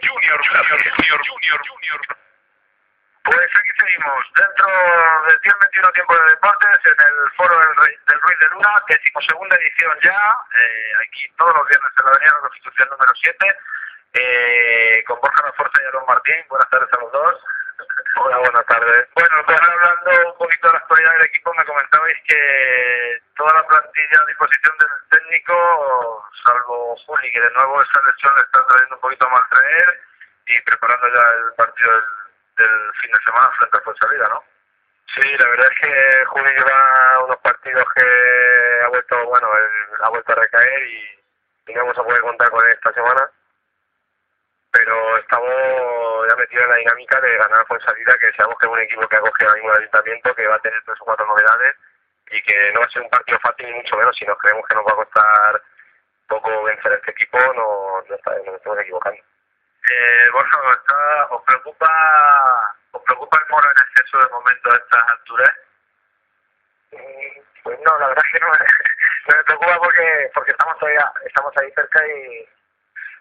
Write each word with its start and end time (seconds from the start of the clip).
Junior, 0.00 0.40
Junior, 0.96 1.20
Junior, 1.28 1.60
Junior. 1.68 2.00
Pues 3.24 3.50
aquí 3.54 3.72
seguimos, 3.78 4.24
dentro 4.34 4.66
del 5.28 5.38
121 5.40 5.92
tiempo 5.92 6.14
de 6.16 6.30
deportes, 6.30 6.80
en 6.86 6.98
el 7.06 7.30
foro 7.36 7.58
del, 7.58 7.76
Rey, 7.76 7.94
del 8.08 8.20
Ruiz 8.20 8.38
de 8.40 8.48
Luna, 8.48 8.82
segunda 9.28 9.56
edición 9.56 9.98
ya, 10.02 10.36
eh, 10.58 10.92
aquí 11.04 11.28
todos 11.36 11.54
los 11.54 11.68
viernes 11.68 11.92
en 11.92 12.04
la 12.04 12.10
Avenida 12.10 12.30
de 12.30 12.34
la 12.34 12.48
Constitución 12.48 12.88
número 12.90 13.12
7, 13.14 13.56
eh, 14.14 15.04
con 15.06 15.20
Borja 15.20 15.42
Raforza 15.42 15.82
y 15.82 15.86
Alon 15.86 16.06
Martín. 16.08 16.40
Buenas 16.48 16.70
tardes 16.70 16.92
a 16.92 16.96
los 16.96 17.12
dos. 17.12 17.34
Hola, 18.16 18.38
buenas 18.38 18.66
tardes. 18.66 19.08
Bueno, 19.14 19.36
pues 19.46 19.60
hablando 19.60 20.32
un 20.32 20.38
poquito 20.38 20.66
de 20.66 20.72
la 20.72 20.78
actualidad 20.78 21.12
del 21.12 21.26
equipo, 21.26 21.54
me 21.54 21.64
comentabais 21.64 22.18
que 22.26 23.21
toda 23.36 23.52
la 23.54 23.66
plantilla 23.66 24.20
a 24.20 24.26
disposición 24.26 24.74
del 24.78 25.20
técnico, 25.20 26.28
salvo 26.44 26.96
Juli, 27.06 27.30
que 27.32 27.40
de 27.40 27.50
nuevo 27.50 27.82
esa 27.82 28.00
lesión 28.06 28.34
le 28.36 28.42
está 28.42 28.66
trayendo 28.66 28.94
un 28.96 29.00
poquito 29.00 29.28
mal 29.30 29.42
traer 29.48 30.00
y 30.46 30.60
preparando 30.62 31.08
ya 31.08 31.22
el 31.46 31.54
partido 31.54 31.90
del, 32.56 32.92
fin 33.00 33.10
de 33.12 33.18
semana 33.24 33.50
frente 33.58 33.78
al 33.84 33.96
salida, 33.96 34.28
¿no? 34.28 34.44
Sí, 35.14 35.36
la 35.36 35.48
verdad 35.48 35.68
es 35.70 35.78
que 35.78 36.24
Juli 36.26 36.50
lleva 36.52 37.24
unos 37.24 37.38
partidos 37.38 37.84
que 37.94 38.84
ha 38.84 38.88
vuelto, 38.88 39.26
bueno, 39.26 39.48
ha 40.02 40.08
vuelto 40.08 40.32
a 40.32 40.36
recaer 40.36 40.82
y, 40.86 41.08
no 41.72 41.80
vamos 41.80 41.98
a 41.98 42.04
poder 42.04 42.20
contar 42.20 42.50
con 42.50 42.66
él 42.66 42.72
esta 42.72 42.92
semana 42.92 43.30
pero 44.72 45.18
estamos 45.18 46.28
ya 46.28 46.36
metidos 46.36 46.64
en 46.64 46.70
la 46.70 46.76
dinámica 46.76 47.20
de 47.20 47.36
ganar 47.36 47.66
con 47.66 47.78
salida, 47.80 48.16
que 48.18 48.32
sabemos 48.32 48.58
que 48.58 48.66
es 48.66 48.72
un 48.72 48.80
equipo 48.80 49.06
que 49.06 49.16
ha 49.16 49.20
cogido 49.20 49.50
ahora 49.50 49.60
mismo 49.60 49.76
ayuntamiento, 49.76 50.34
que 50.34 50.46
va 50.46 50.56
a 50.56 50.60
tener 50.60 50.82
tres 50.84 50.98
o 51.00 51.04
cuatro 51.04 51.26
novedades 51.26 51.76
y 52.30 52.42
que 52.42 52.72
no 52.72 52.80
va 52.80 52.86
a 52.86 52.90
ser 52.90 53.02
un 53.02 53.10
partido 53.10 53.38
fácil 53.40 53.66
ni 53.66 53.74
mucho 53.74 53.96
menos, 53.96 54.16
si 54.16 54.24
nos 54.24 54.38
creemos 54.38 54.66
que 54.66 54.74
nos 54.74 54.86
va 54.86 54.92
a 54.92 54.96
costar 54.96 55.62
poco 56.28 56.62
vencer 56.64 56.92
a 56.92 56.96
este 56.96 57.10
equipo, 57.10 57.38
no, 57.38 58.02
no, 58.08 58.14
está, 58.14 58.34
nos 58.46 58.56
estamos 58.56 58.78
equivocando. 58.80 59.20
Eh, 59.90 60.30
Borja, 60.32 60.58
¿os 61.30 61.42
preocupa, 61.42 62.76
¿os 62.92 63.02
preocupa 63.02 63.38
el 63.38 63.50
moro 63.50 63.68
en 63.68 63.76
exceso 63.82 64.18
de 64.18 64.28
momento 64.30 64.72
a 64.72 64.76
estas 64.76 65.08
alturas? 65.10 65.54
Mm, 66.92 67.40
pues 67.64 67.78
no, 67.80 67.98
la 67.98 68.08
verdad 68.08 68.24
es 68.24 68.32
que 68.32 68.40
no, 68.40 68.46
no 69.28 69.36
me 69.36 69.44
preocupa 69.44 69.78
porque 69.78 70.30
porque 70.34 70.50
estamos 70.52 70.78
todavía, 70.78 71.12
estamos 71.26 71.52
ahí 71.56 71.70
cerca 71.72 72.06
y 72.06 72.48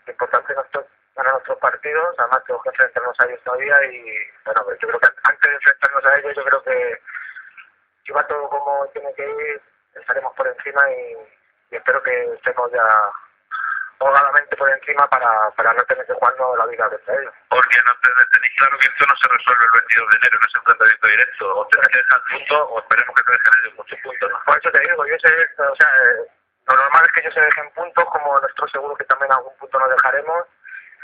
lo 0.06 0.12
importante 0.14 0.54
es 0.54 0.86
ganar 1.16 1.34
nuestros 1.34 1.58
partidos, 1.60 2.16
además 2.20 2.44
tenemos 2.46 2.64
que 2.64 2.70
enfrentarnos 2.70 3.20
a 3.20 3.26
ellos 3.26 3.44
todavía 3.44 3.84
y 3.86 4.32
bueno, 4.46 4.66
yo 4.80 4.88
creo 4.88 5.00
que 5.00 5.08
antes 5.24 5.50
de 5.50 5.56
enfrentarnos 5.56 6.06
a 6.06 6.18
ellos 6.20 6.36
yo 6.36 6.44
creo 6.46 6.64
que 6.64 7.02
va 8.10 8.28
todo 8.28 8.50
como 8.50 8.88
tiene 8.94 9.14
que 9.14 9.24
ir, 9.24 9.62
estaremos 9.96 10.34
por 10.34 10.48
encima 10.48 10.82
y, 10.92 11.18
espero 11.76 12.02
que 12.04 12.34
estemos 12.34 12.72
ya 12.72 12.84
holgadamente 14.00 14.58
por 14.58 14.70
encima 14.70 15.08
para, 15.08 15.52
para 15.52 15.74
no 15.74 15.84
tener 15.86 16.06
que 16.06 16.14
jugarnos 16.14 16.58
la 16.58 16.66
vida 16.66 16.90
de 16.90 16.98
ellos. 17.08 17.34
Porque 17.50 17.78
no 17.86 17.94
tenéis 18.02 18.54
claro 18.58 18.78
que 18.80 18.88
esto 18.88 19.06
no 19.08 19.16
se 19.16 19.28
resuelve 19.28 19.66
el 19.66 19.72
22 19.80 20.10
de 20.10 20.18
enero, 20.18 20.40
no 20.42 20.48
es 20.48 20.56
enfrentamiento 20.56 21.08
directo, 21.08 21.56
o 21.56 21.68
tenéis 21.68 21.88
que 21.88 21.98
dejar 21.98 22.22
puntos 22.32 22.68
o 22.72 22.80
esperemos 22.80 23.16
que 23.16 23.24
te 23.24 23.32
dejen 23.32 23.54
ellos 23.62 23.74
muchos 23.78 24.00
puntos. 24.02 24.32
¿no? 24.32 24.40
Por 24.46 24.58
eso 24.58 24.72
te 24.72 24.80
digo, 24.80 25.06
yo 25.06 25.18
sé, 25.20 25.32
o 25.58 25.76
sea, 25.76 25.92
lo 26.68 26.76
normal 26.76 27.06
es 27.06 27.12
que 27.12 27.20
ellos 27.22 27.34
se 27.34 27.42
dejen 27.42 27.72
puntos, 27.72 28.06
como 28.06 28.40
nuestro 28.40 28.68
seguro 28.68 28.96
que 28.96 29.06
también 29.06 29.32
algún 29.32 29.56
punto 29.58 29.80
nos 29.80 29.90
dejaremos, 29.90 30.46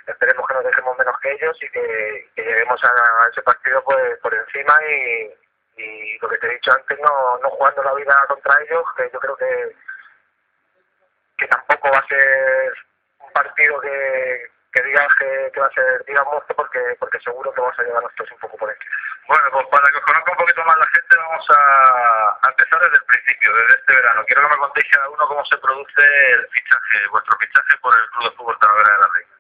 esperemos 0.08 0.48
que 0.48 0.54
nos 0.54 0.64
dejemos 0.64 0.98
menos 0.98 1.20
que 1.20 1.32
ellos 1.34 1.58
y 1.62 1.70
que, 1.70 2.30
lleguemos 2.36 2.84
a, 2.84 3.28
ese 3.30 3.42
partido 3.42 3.84
pues 3.84 4.20
por 4.20 4.34
encima 4.34 4.80
y, 4.84 5.47
y 5.78 6.18
lo 6.20 6.30
que 6.30 6.38
te 6.38 6.48
he 6.48 6.54
dicho 6.54 6.72
antes, 6.72 7.00
no, 7.00 7.38
no 7.40 7.50
jugando 7.50 7.84
la 7.84 7.94
vida 7.94 8.26
contra 8.28 8.62
ellos, 8.62 8.84
que 8.96 9.10
yo 9.14 9.20
creo 9.20 9.38
que, 9.38 9.76
que 11.38 11.48
tampoco 11.48 11.90
va 11.92 12.00
a 12.00 12.08
ser 12.08 12.74
un 13.20 13.32
partido 13.32 13.80
que, 13.82 14.52
que 14.74 14.82
digas 14.84 15.08
que, 15.20 15.60
va 15.60 15.68
a 15.68 15.72
ser, 15.72 16.04
digamos, 16.06 16.44
porque, 16.56 16.80
porque 17.00 17.20
seguro 17.20 17.52
que 17.54 17.62
vamos 17.62 17.78
a 17.80 17.84
llevar 17.84 18.04
nosotros 18.04 18.32
un 18.32 18.40
poco 18.40 18.58
por 18.58 18.70
encima. 18.70 18.96
Bueno, 19.28 19.44
pues 19.52 19.68
para 19.68 19.92
que 19.92 19.98
os 19.98 20.04
conozca 20.04 20.32
un 20.32 20.38
poquito 20.38 20.64
más 20.66 20.78
la 20.78 20.88
gente, 20.88 21.18
vamos 21.18 21.46
a, 21.50 22.38
a, 22.42 22.50
empezar 22.50 22.82
desde 22.82 22.98
el 22.98 23.04
principio, 23.04 23.54
desde 23.54 23.76
este 23.76 23.94
verano. 23.94 24.24
Quiero 24.26 24.42
que 24.42 24.50
me 24.50 24.58
contéis 24.58 24.88
cada 24.92 25.10
uno 25.10 25.28
cómo 25.28 25.46
se 25.46 25.58
produce 25.58 26.02
el 26.32 26.48
fichaje, 26.48 27.08
vuestro 27.12 27.38
fichaje 27.38 27.78
por 27.82 27.94
el 27.94 28.10
Club 28.10 28.24
de 28.24 28.38
Fútbol 28.38 28.60
Talavera 28.60 28.92
de 28.94 28.98
la 28.98 29.10
Reina. 29.14 29.38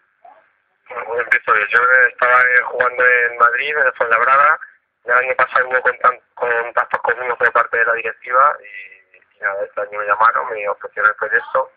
Bueno, 1.07 1.21
empiezo 1.23 1.55
yo. 1.55 1.65
Yo 1.65 1.79
estaba 2.09 2.41
jugando 2.65 3.05
en 3.05 3.37
Madrid, 3.37 3.77
en 3.77 3.93
Fuenlabrada. 3.93 4.59
El 5.07 5.13
año 5.13 5.35
pasado 5.35 5.69
hubo 5.69 5.81
contactos 5.81 7.01
conmigo 7.01 7.37
por 7.37 7.51
parte 7.53 7.77
de 7.77 7.85
la 7.85 7.93
directiva 7.93 8.57
y, 8.59 9.39
nada, 9.41 9.63
este 9.63 9.79
año 9.79 9.99
me 9.99 10.05
llamaron, 10.05 10.49
me 10.49 10.67
ofrecieron 10.67 11.09
el 11.09 11.15
proyecto 11.15 11.71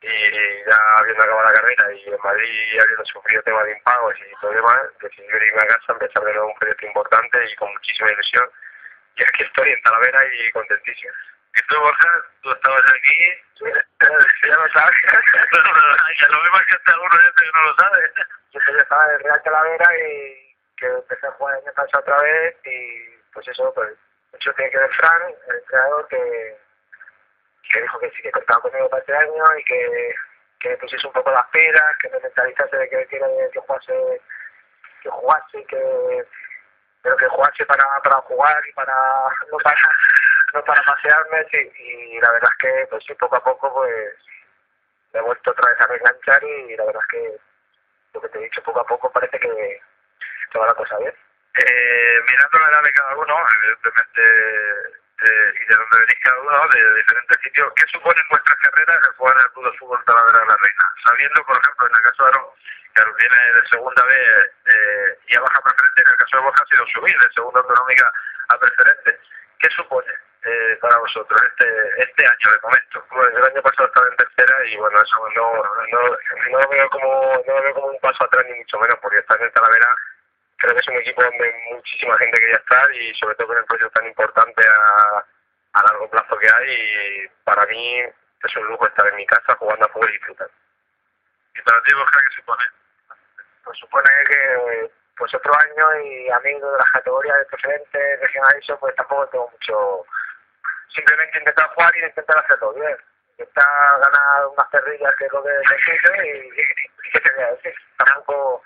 y 0.00 0.64
ya 0.66 0.78
habiendo 0.98 1.24
acabado 1.24 1.50
la 1.50 1.54
carrera 1.54 1.92
y 1.92 2.08
en 2.08 2.20
Madrid 2.22 2.80
habiendo 2.80 3.04
sufrido 3.06 3.42
temas 3.42 3.64
de 3.64 3.72
impagos 3.72 4.14
y 4.20 4.36
problemas, 4.40 4.80
decidí 5.00 5.26
irme 5.26 5.60
a 5.60 5.66
casa, 5.66 5.92
empezar 5.92 6.22
de 6.22 6.34
nuevo 6.34 6.48
un 6.50 6.58
proyecto 6.58 6.86
importante 6.86 7.50
y 7.50 7.56
con 7.56 7.72
muchísima 7.72 8.12
ilusión. 8.12 8.48
Y 9.16 9.22
aquí 9.24 9.42
estoy 9.42 9.70
en 9.72 9.82
Talavera 9.82 10.20
y 10.32 10.50
contentísimo. 10.52 11.12
¿Y 11.56 11.62
tú, 11.66 11.80
Borja? 11.80 12.08
¿Tú 12.42 12.52
estabas 12.52 12.82
aquí? 12.90 13.42
ya 14.48 14.56
lo 14.56 14.68
sabes. 14.70 14.96
ya 16.20 16.28
lo 16.28 16.42
vemos 16.42 16.62
que 16.68 16.74
hasta 16.76 16.92
alguno 16.92 17.18
gente 17.18 17.42
que 17.42 17.50
no 17.54 17.62
lo 17.62 17.74
sabe. 17.74 18.12
Yo 18.52 18.60
ya 18.72 18.82
estaba 18.82 19.14
en 19.14 19.20
Real 19.20 19.42
Talavera 19.42 19.98
y 19.98 20.41
que 20.82 20.88
empecé 20.88 21.26
a 21.26 21.32
jugar 21.32 21.54
el 21.54 21.64
año 21.64 21.72
pasado 21.74 22.00
otra 22.00 22.20
vez 22.20 22.56
y 22.64 23.04
pues 23.32 23.46
eso, 23.46 23.72
pues 23.72 23.90
mucho 24.32 24.52
tiene 24.54 24.70
que 24.70 24.78
ver 24.78 24.90
Fran, 24.94 25.22
el 25.48 25.56
entrenador 25.56 26.08
que, 26.08 26.56
que 27.70 27.82
dijo 27.82 27.98
que 28.00 28.10
sí 28.10 28.22
que 28.22 28.32
contaba 28.32 28.60
conmigo 28.60 28.88
para 28.88 29.00
este 29.00 29.16
año 29.16 29.58
y 29.58 29.64
que, 29.64 30.14
que 30.58 30.76
pusiese 30.78 31.06
un 31.06 31.12
poco 31.12 31.30
las 31.30 31.46
pilas, 31.50 31.96
que 32.00 32.10
me 32.10 32.18
mentalizase 32.18 32.76
de 32.76 32.88
que 32.88 33.06
quiero 33.06 33.26
que 33.52 33.60
jugase, 33.60 34.20
que 35.02 35.10
jugase, 35.10 35.64
que 35.66 36.26
pero 37.02 37.16
que 37.16 37.28
jugase 37.28 37.66
para, 37.66 37.84
para 38.02 38.16
jugar 38.22 38.62
y 38.68 38.72
para 38.72 38.94
no 39.52 39.58
para 39.58 39.76
no 40.54 40.64
para 40.64 40.82
pasearme 40.82 41.46
y 41.78 42.20
la 42.20 42.32
verdad 42.32 42.50
es 42.50 42.56
que 42.58 42.86
pues 42.90 43.04
sí 43.04 43.14
poco 43.14 43.36
a 43.36 43.44
poco 43.44 43.72
pues 43.72 44.16
me 45.12 45.20
he 45.20 45.22
vuelto 45.22 45.50
otra 45.50 45.68
vez 45.68 45.80
a 45.80 45.86
reenganchar 45.86 46.42
y 46.44 46.76
la 46.76 46.84
verdad 46.84 47.02
es 47.02 47.08
que 47.08 47.36
lo 48.14 48.20
que 48.20 48.28
te 48.28 48.38
he 48.38 48.42
dicho 48.42 48.62
poco 48.62 48.80
a 48.80 48.86
poco 48.86 49.10
parece 49.10 49.38
que, 49.38 49.80
va 50.58 50.66
la 50.66 50.74
cosa 50.74 50.98
bien. 50.98 51.14
Eh, 51.58 52.20
mirando 52.26 52.58
la 52.58 52.68
edad 52.68 52.82
de 52.82 52.92
cada 52.92 53.16
uno, 53.16 53.36
evidentemente, 53.60 54.22
eh, 55.22 55.54
y 55.60 55.64
de 55.66 55.76
donde 55.76 55.98
venís 56.00 56.18
cada 56.22 56.40
uno, 56.40 56.68
de 56.68 56.94
diferentes 56.94 57.38
sitios, 57.42 57.72
¿qué 57.76 57.86
suponen 57.92 58.24
vuestras 58.30 58.58
carreras 58.58 59.00
el 59.06 59.14
jugar 59.16 59.36
en 59.36 59.42
el 59.42 59.52
Club 59.52 59.70
de 59.70 59.78
Fútbol 59.78 60.04
Talavera 60.04 60.40
de 60.40 60.46
la 60.46 60.56
Reina? 60.56 60.86
Sabiendo, 61.04 61.44
por 61.44 61.56
ejemplo, 61.56 61.86
en 61.86 61.94
el 61.94 62.02
caso 62.02 62.24
de 62.24 62.30
Aaron, 62.30 62.46
que 62.94 63.02
viene 63.18 63.52
de 63.54 63.68
segunda 63.68 64.04
vez 64.04 64.50
eh, 64.66 65.18
y 65.28 65.36
a 65.36 65.40
baja 65.40 65.60
preferente, 65.62 66.02
en 66.02 66.08
el 66.08 66.16
caso 66.16 66.36
de 66.36 66.42
Borja 66.42 66.62
ha 66.62 66.66
sido 66.66 66.86
subir 66.86 67.18
de 67.18 67.32
segunda 67.32 67.60
autonómica 67.60 68.12
a 68.48 68.58
preferente. 68.58 69.20
¿Qué 69.58 69.68
supone 69.70 70.12
eh, 70.44 70.78
para 70.80 70.98
vosotros 70.98 71.40
este 71.40 72.02
este 72.02 72.26
año 72.26 72.50
de 72.52 72.60
momento? 72.62 73.06
Bueno, 73.10 73.38
el 73.38 73.44
año 73.44 73.62
pasado 73.62 73.88
estaba 73.88 74.08
en 74.08 74.16
tercera 74.16 74.64
y 74.66 74.76
bueno, 74.76 75.00
eso 75.00 75.16
no, 75.34 75.54
no, 75.54 76.04
no, 76.10 76.58
lo 76.58 76.68
veo 76.68 76.90
como, 76.90 77.42
no 77.46 77.54
lo 77.54 77.62
veo 77.62 77.74
como 77.74 77.86
un 77.88 78.00
paso 78.00 78.24
atrás 78.24 78.44
ni 78.48 78.58
mucho 78.58 78.78
menos, 78.80 78.98
porque 79.00 79.18
estar 79.18 79.40
en 79.40 79.52
Talavera 79.52 79.94
creo 80.62 80.74
que 80.74 80.80
es 80.80 80.88
un 80.88 80.96
equipo 80.96 81.22
donde 81.22 81.54
muchísima 81.72 82.16
gente 82.18 82.38
quería 82.40 82.56
estar 82.56 82.94
y 82.94 83.14
sobre 83.14 83.34
todo 83.34 83.48
con 83.48 83.58
el 83.58 83.64
proyecto 83.64 83.90
tan 83.90 84.06
importante 84.06 84.62
a, 84.64 85.26
a 85.72 85.82
largo 85.82 86.08
plazo 86.08 86.38
que 86.38 86.48
hay 86.48 86.70
y 86.70 87.28
para 87.42 87.66
mí 87.66 87.98
es 88.00 88.56
un 88.56 88.66
lujo 88.66 88.86
estar 88.86 89.06
en 89.08 89.16
mi 89.16 89.26
casa 89.26 89.56
jugando 89.56 89.84
a 89.84 89.88
fútbol 89.88 90.10
y 90.10 90.12
disfrutar. 90.12 90.48
¿Y 91.54 91.62
para 91.62 91.82
ti, 91.82 91.94
Borja, 91.94 92.20
qué 92.22 92.36
supone? 92.36 92.64
Pues 93.64 93.78
supone 93.78 94.08
que 94.28 94.90
pues 95.16 95.34
otro 95.34 95.52
año 95.54 96.00
y 96.04 96.30
amigo 96.30 96.72
de 96.72 96.78
las 96.78 96.90
categorías 96.90 97.38
de 97.38 97.44
preferente, 97.46 98.16
regional 98.20 98.56
eso, 98.58 98.78
pues 98.78 98.94
tampoco 98.96 99.26
tengo 99.28 99.50
mucho... 99.50 100.06
Simplemente 100.94 101.38
intentar 101.38 101.68
jugar 101.70 101.96
y 101.96 102.04
intentar 102.04 102.38
hacerlo 102.38 102.74
bien. 102.74 102.96
Intentar 103.38 104.00
ganar 104.00 104.46
unas 104.46 104.68
perrillas 104.68 105.14
que 105.16 105.24
es 105.24 105.32
lo 105.32 105.42
que 105.42 105.50
necesito 105.50 106.22
y, 106.22 106.28
y, 106.28 107.20
te 107.20 107.30
voy 107.30 107.44
a 107.44 107.50
decir. 107.52 107.74
Tampoco, 107.96 108.62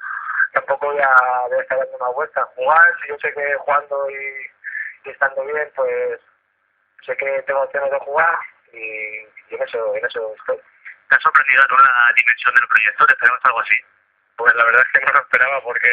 tampoco 0.57 0.87
voy 0.87 1.03
a, 1.03 1.17
voy 1.49 1.59
a 1.59 1.63
estar 1.63 1.79
dando 1.79 1.97
una 1.97 2.09
vuelta. 2.09 2.49
Jugar, 2.57 2.95
si 3.01 3.09
yo 3.09 3.17
sé 3.19 3.33
que 3.35 3.55
jugando 3.57 4.11
y, 4.11 4.51
y 5.05 5.11
estando 5.11 5.45
bien, 5.45 5.71
pues 5.77 6.21
sé 7.05 7.17
que 7.17 7.43
tengo 7.47 7.61
opciones 7.61 7.91
de 7.91 7.99
jugar 7.99 8.39
y, 8.73 8.79
y 8.79 9.55
en 9.55 9.63
eso, 9.63 9.95
en 9.95 10.05
eso 10.05 10.35
estoy. 10.39 10.59
¿Te 11.09 11.15
ha 11.15 11.21
sorprendido 11.21 11.63
la 11.63 12.13
dimensión 12.17 12.55
del 12.55 12.69
proyecto? 12.69 13.07
¿Te 13.07 13.13
esperabas 13.13 13.45
algo 13.45 13.61
así? 13.61 13.77
Pues 14.37 14.55
la 14.55 14.65
verdad 14.65 14.83
es 14.83 14.93
que 14.93 15.07
no 15.07 15.13
lo 15.13 15.21
esperaba 15.21 15.61
porque 15.63 15.91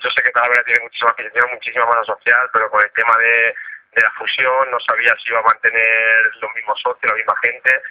yo 0.00 0.10
sé 0.10 0.22
que 0.22 0.30
Talavera 0.30 0.64
tiene 0.64 0.84
muchísima 0.84 1.10
afición, 1.10 1.50
muchísima 1.52 1.86
mano 1.86 2.04
social, 2.04 2.50
pero 2.52 2.70
con 2.70 2.82
el 2.82 2.92
tema 2.92 3.16
de, 3.18 3.54
de 3.92 4.02
la 4.02 4.10
fusión 4.12 4.70
no 4.70 4.80
sabía 4.80 5.16
si 5.16 5.30
iba 5.30 5.40
a 5.40 5.48
mantener 5.48 6.30
los 6.40 6.54
mismos 6.54 6.80
socios, 6.80 7.10
la 7.10 7.16
misma 7.16 7.34
gente 7.42 7.82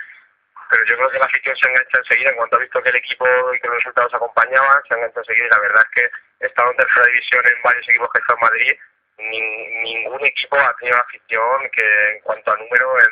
pero 0.74 0.86
yo 0.86 0.98
creo 0.98 1.10
que 1.12 1.20
la 1.20 1.25
afición 1.25 1.56
se 1.56 1.70
engancha 1.70 1.98
enseguida 2.00 2.30
en 2.31 2.36
cuanto 2.36 2.56
ha 2.56 2.60
visto 2.60 2.81
que 2.81 2.90
el 2.90 2.96
equipo 2.96 3.28
y 3.54 3.60
que 3.60 3.68
los 3.68 3.78
resultados 3.78 4.12
acompañaban, 4.16 4.81
se 4.88 4.96
engancha 4.96 5.20
enseguida 5.20 5.46
y 5.46 5.50
la 5.50 5.60
verdad 5.60 5.86
es 5.86 5.90
que 5.94 6.12
he 6.40 6.48
estado 6.48 6.72
en 6.72 6.78
tercera 6.78 7.06
división 7.06 7.46
en 7.46 7.62
varios 7.62 7.90
equipos 7.90 8.10
que 8.12 8.18
están 8.18 8.38
en 8.38 8.42
Madrid, 8.42 8.74
ningún 9.20 10.25
equipo 10.25 10.58
ha 10.58 10.75
tenido 10.78 10.98
afición 10.98 11.70
que 11.70 12.12
en 12.14 12.20
cuanto 12.22 12.52
a 12.52 12.58
número 12.58 13.00
en, 13.02 13.12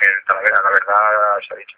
que 0.00 0.06
Talavera, 0.26 0.62
la 0.62 0.70
verdad 0.70 1.40
se 1.46 1.52
ha 1.52 1.56
dicho. 1.58 1.76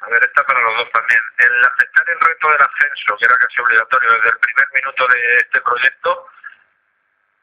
A 0.00 0.08
ver, 0.08 0.24
está 0.24 0.42
para 0.44 0.60
los 0.62 0.76
dos 0.78 0.90
también. 0.92 1.20
El 1.36 1.64
aceptar 1.66 2.08
el 2.08 2.20
reto 2.20 2.48
del 2.48 2.62
ascenso, 2.62 3.16
que 3.18 3.24
era 3.26 3.36
casi 3.36 3.60
obligatorio 3.60 4.12
desde 4.14 4.30
el 4.30 4.38
primer 4.38 4.66
minuto 4.72 5.08
de 5.08 5.36
este 5.36 5.60
proyecto, 5.60 6.26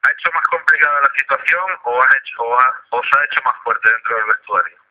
¿ha 0.02 0.12
hecho 0.12 0.32
más 0.34 0.44
complicada 0.48 1.02
la 1.02 1.12
situación 1.20 1.66
o, 1.84 2.02
ha 2.02 2.18
hecho, 2.18 2.42
o, 2.42 2.60
ha, 2.60 2.82
o 2.90 3.04
se 3.04 3.20
ha 3.20 3.24
hecho 3.26 3.42
más 3.46 3.56
fuerte 3.64 3.92
dentro 3.92 4.16
del 4.18 4.26
vestuario? 4.26 4.89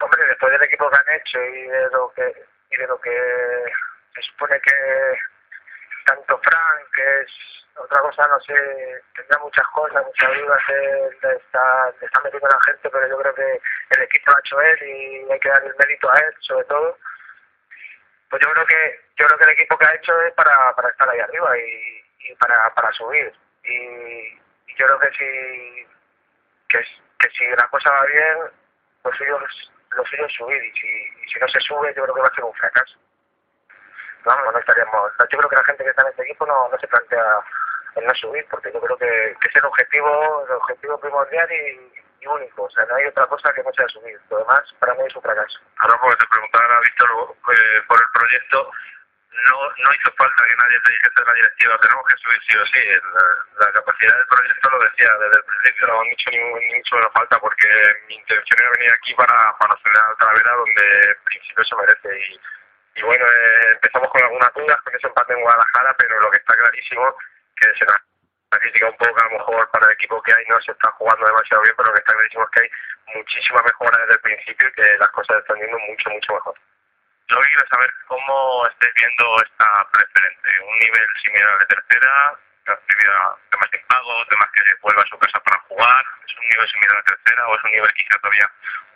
Hombre, 0.00 0.24
después 0.26 0.52
del 0.52 0.62
equipo 0.62 0.90
que 0.90 0.96
han 0.96 1.16
hecho 1.16 1.42
y 1.42 1.68
de 1.68 1.90
lo 1.90 2.10
que 2.12 2.44
y 2.70 2.76
de 2.76 2.86
lo 2.86 3.00
que 3.00 3.64
se 4.14 4.22
supone 4.22 4.60
que 4.60 5.18
tanto 6.06 6.38
Frank, 6.38 6.90
que 6.94 7.20
es 7.20 7.30
otra 7.76 8.00
cosa, 8.00 8.26
no 8.28 8.40
sé, 8.40 9.02
tendrá 9.14 9.38
muchas 9.38 9.66
cosas, 9.68 10.04
muchas 10.04 10.36
dudas 10.38 10.62
de 10.68 11.36
estar 11.36 12.22
metiendo 12.24 12.46
a 12.46 12.50
la 12.50 12.60
gente, 12.66 12.90
pero 12.90 13.08
yo 13.08 13.18
creo 13.18 13.34
que 13.34 13.60
el 13.90 14.02
equipo 14.02 14.30
lo 14.30 14.36
ha 14.36 14.40
hecho 14.40 14.60
él 14.60 14.78
y 14.82 15.32
hay 15.32 15.40
que 15.40 15.48
darle 15.48 15.68
el 15.68 15.76
mérito 15.78 16.10
a 16.10 16.18
él, 16.18 16.34
sobre 16.40 16.64
todo. 16.64 16.98
Pues 18.30 18.42
yo 18.42 18.52
creo 18.52 18.66
que 18.66 19.00
yo 19.16 19.26
creo 19.26 19.38
que 19.38 19.44
el 19.44 19.50
equipo 19.50 19.78
que 19.78 19.86
ha 19.86 19.94
hecho 19.94 20.20
es 20.22 20.32
para, 20.34 20.74
para 20.74 20.88
estar 20.88 21.08
ahí 21.08 21.20
arriba 21.20 21.58
y, 21.58 22.04
y 22.20 22.34
para, 22.36 22.72
para 22.74 22.92
subir. 22.92 23.32
Y, 23.64 23.74
y 23.74 24.74
yo 24.76 24.86
creo 24.86 24.98
que 25.00 25.10
si 25.12 25.86
que, 26.68 26.78
que 27.18 27.30
si 27.30 27.46
la 27.48 27.68
cosa 27.68 27.90
va 27.90 28.04
bien, 28.06 28.38
pues 29.02 29.20
ellos 29.20 29.72
lo 29.96 30.04
suyo 30.04 30.26
es 30.26 30.32
subir 30.32 30.62
y 30.62 30.72
si, 30.72 31.38
no 31.40 31.48
se 31.48 31.60
sube 31.60 31.92
yo 31.94 32.02
creo 32.02 32.14
que 32.14 32.20
va 32.20 32.28
a 32.28 32.34
ser 32.34 32.44
un 32.44 32.54
fracaso. 32.54 32.98
Vamos, 34.24 34.52
no 34.52 34.58
estaríamos, 34.58 35.12
yo 35.30 35.38
creo 35.38 35.48
que 35.48 35.56
la 35.56 35.64
gente 35.64 35.84
que 35.84 35.90
está 35.90 36.02
en 36.02 36.08
este 36.08 36.22
equipo 36.22 36.46
no, 36.46 36.68
no 36.68 36.78
se 36.78 36.88
plantea 36.88 37.40
el 37.96 38.06
no 38.06 38.14
subir 38.14 38.46
porque 38.50 38.70
yo 38.72 38.80
creo 38.80 38.96
que, 38.96 39.36
que 39.40 39.48
es 39.48 39.56
el 39.56 39.64
objetivo, 39.64 40.46
el 40.46 40.54
objetivo 40.56 41.00
primordial 41.00 41.48
y, 41.52 42.26
único, 42.26 42.64
o 42.64 42.70
sea, 42.70 42.84
no 42.84 42.96
hay 42.96 43.06
otra 43.06 43.26
cosa 43.26 43.50
que 43.54 43.62
no 43.62 43.72
sea 43.72 43.88
subir, 43.88 44.20
lo 44.28 44.38
demás 44.38 44.62
para 44.78 44.94
mí 44.94 45.00
es 45.06 45.16
un 45.16 45.22
fracaso. 45.22 45.58
Ahora 45.78 45.98
porque 46.00 46.16
te 46.16 46.26
preguntaban 46.28 46.70
a 46.70 46.80
Víctor 46.80 47.08
eh, 47.10 47.82
por 47.88 47.98
el 47.98 48.08
proyecto, 48.12 48.70
no, 49.30 49.56
no 49.78 49.94
hizo 49.94 50.12
falta 50.12 50.46
que 50.46 50.56
nadie 50.56 50.80
te 50.80 50.90
dijese 50.90 51.24
la 51.26 51.34
directiva, 51.34 51.78
tenemos 51.78 52.06
que 52.06 52.16
subir 52.16 52.40
sí 52.42 52.56
o 52.56 52.66
sí. 52.66 52.82
La, 53.58 53.72
capacidad 53.72 54.16
del 54.16 54.26
proyecto 54.26 54.70
lo 54.70 54.78
decía 54.80 55.10
desde 55.20 55.38
el 55.38 55.44
principio, 55.44 55.86
no 55.86 56.00
han 56.00 56.08
dicho 56.08 56.30
ni, 56.30 56.38
mucho 56.74 56.96
menos 56.96 57.12
falta 57.12 57.38
porque 57.38 57.68
mi 58.08 58.14
intención 58.16 58.58
era 58.60 58.70
venir 58.70 58.92
aquí 58.92 59.14
para, 59.14 59.56
para 59.58 59.74
acelerar 59.74 60.10
al 60.10 60.16
Talavera 60.16 60.52
donde 60.52 61.00
en 61.10 61.24
principio 61.24 61.64
se 61.64 61.76
merece. 61.76 62.18
Y, 62.18 62.40
y 63.00 63.02
bueno, 63.02 63.24
eh, 63.26 63.72
empezamos 63.72 64.10
con 64.10 64.22
algunas 64.22 64.52
dudas 64.54 64.80
con 64.82 64.94
ese 64.94 65.06
empate 65.06 65.32
en 65.32 65.42
Guadalajara, 65.42 65.94
pero 65.96 66.20
lo 66.20 66.30
que 66.30 66.38
está 66.38 66.56
clarísimo 66.56 67.16
que 67.56 67.74
se 67.78 67.84
nos 67.84 67.96
la 68.50 68.58
crítica 68.58 68.88
un 68.88 68.96
poco 68.96 69.20
a 69.20 69.24
lo 69.30 69.38
mejor 69.38 69.70
para 69.70 69.86
el 69.86 69.92
equipo 69.92 70.20
que 70.22 70.34
hay 70.34 70.44
no 70.48 70.60
se 70.60 70.72
está 70.72 70.90
jugando 70.92 71.24
demasiado 71.24 71.62
bien, 71.62 71.74
pero 71.76 71.88
lo 71.88 71.94
que 71.94 72.00
está 72.00 72.14
clarísimo 72.14 72.44
es 72.44 72.50
que 72.50 72.60
hay 72.60 72.70
muchísima 73.14 73.62
mejora 73.62 73.98
desde 73.98 74.14
el 74.14 74.20
principio 74.20 74.68
y 74.68 74.72
que 74.72 74.98
las 74.98 75.10
cosas 75.10 75.38
están 75.38 75.58
yendo 75.58 75.78
mucho, 75.78 76.10
mucho 76.10 76.34
mejor. 76.34 76.54
Yo 77.30 77.36
quiero 77.38 77.66
saber 77.68 77.94
cómo 78.08 78.66
estáis 78.66 78.92
viendo 78.94 79.36
esta 79.40 79.88
preferente. 79.92 80.48
Un 80.66 80.78
nivel 80.80 81.06
similar 81.22 81.58
de 81.60 81.66
tercera, 81.66 82.38
temas 82.64 83.70
de 83.70 83.78
pago, 83.86 84.26
temas 84.26 84.50
que 84.50 84.62
vuelva 84.82 85.02
a 85.02 85.06
su 85.06 85.16
casa 85.16 85.38
para 85.38 85.60
jugar. 85.68 86.04
¿Es 86.26 86.34
un 86.34 86.48
nivel 86.48 86.68
similar 86.68 86.96
a 86.96 86.98
la 86.98 87.04
tercera 87.04 87.46
o 87.46 87.54
es 87.54 87.64
un 87.64 87.70
nivel 87.70 87.92
quizá 87.92 88.18
todavía 88.18 88.50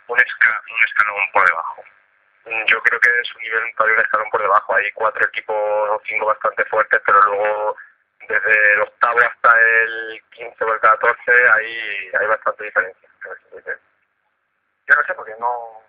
un, 0.07 0.19
un 0.19 0.83
escalón 0.83 1.31
por 1.31 1.47
debajo? 1.47 1.83
Mm, 2.43 2.65
yo 2.65 2.83
creo 2.83 2.99
que 2.99 3.09
es 3.21 3.35
un 3.35 3.41
nivel 3.41 3.73
todavía 3.77 3.99
un 3.99 4.03
escalón 4.03 4.29
por 4.29 4.41
debajo. 4.41 4.75
Hay 4.75 4.91
cuatro 4.91 5.25
equipos 5.25 5.55
o 5.55 6.01
cinco 6.05 6.25
bastante 6.25 6.65
fuertes, 6.65 7.01
pero 7.05 7.21
luego 7.21 7.77
desde 8.27 8.73
el 8.73 8.81
octavo 8.81 9.19
hasta 9.19 9.61
el 9.61 10.21
15 10.31 10.61
o 10.61 10.73
el 10.73 10.79
14 10.81 11.31
hay, 11.55 12.11
hay 12.19 12.27
bastante 12.27 12.65
diferencia. 12.65 13.09
Yo 14.87 14.95
no 14.95 15.03
sé, 15.07 15.13
porque 15.13 15.35
no... 15.39 15.84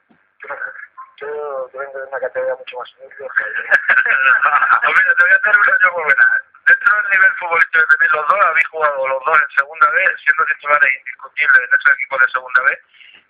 yo, 1.17 1.71
vengo 1.73 1.99
de 1.99 2.07
una 2.07 2.21
categoría 2.21 2.55
mucho 2.55 2.79
más 2.79 2.95
humilde. 2.97 3.25
Hombre, 4.87 5.05
te 5.07 5.23
voy 5.23 5.33
a 5.33 5.37
hacer 5.37 5.57
una 5.57 5.79
yo 5.83 5.93
muy 5.93 6.05
buena. 6.05 6.43
Dentro 6.67 6.97
del 6.97 7.11
nivel 7.11 7.33
futbolístico 7.37 7.87
que 7.87 7.97
tenéis 7.97 8.13
los 8.13 8.29
dos, 8.29 8.41
habéis 8.45 8.67
jugado 8.69 9.09
los 9.09 9.25
dos 9.25 9.39
en 9.39 9.57
segunda 9.57 9.91
vez, 9.91 10.21
siendo 10.21 10.45
titulares 10.47 10.99
indiscutibles 10.99 11.61
en 11.61 11.79
esos 11.79 11.93
equipos 11.93 12.21
de 12.21 12.29
segunda 12.29 12.63
vez, 12.63 12.79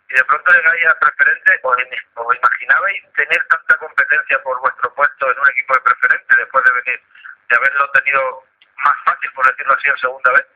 y 0.09 0.15
de 0.15 0.25
pronto 0.25 0.53
llegáis 0.53 0.87
a 0.87 0.99
preferente, 0.99 1.61
¿os, 1.62 1.77
os 2.15 2.37
imaginabais 2.37 3.12
tener 3.12 3.44
tanta 3.49 3.77
competencia 3.77 4.43
por 4.43 4.61
vuestro 4.61 4.94
puesto 4.94 5.31
en 5.31 5.38
un 5.38 5.49
equipo 5.50 5.75
de 5.75 5.81
preferente 5.81 6.37
después 6.37 6.65
de 6.65 6.73
venir, 6.73 7.03
de 7.50 7.56
haberlo 7.56 7.91
tenido 7.91 8.44
más 8.85 8.97
fácil, 9.05 9.31
por 9.35 9.47
decirlo 9.47 9.75
así, 9.75 9.88
en 9.88 9.99
segunda 9.99 10.33
vez? 10.33 10.47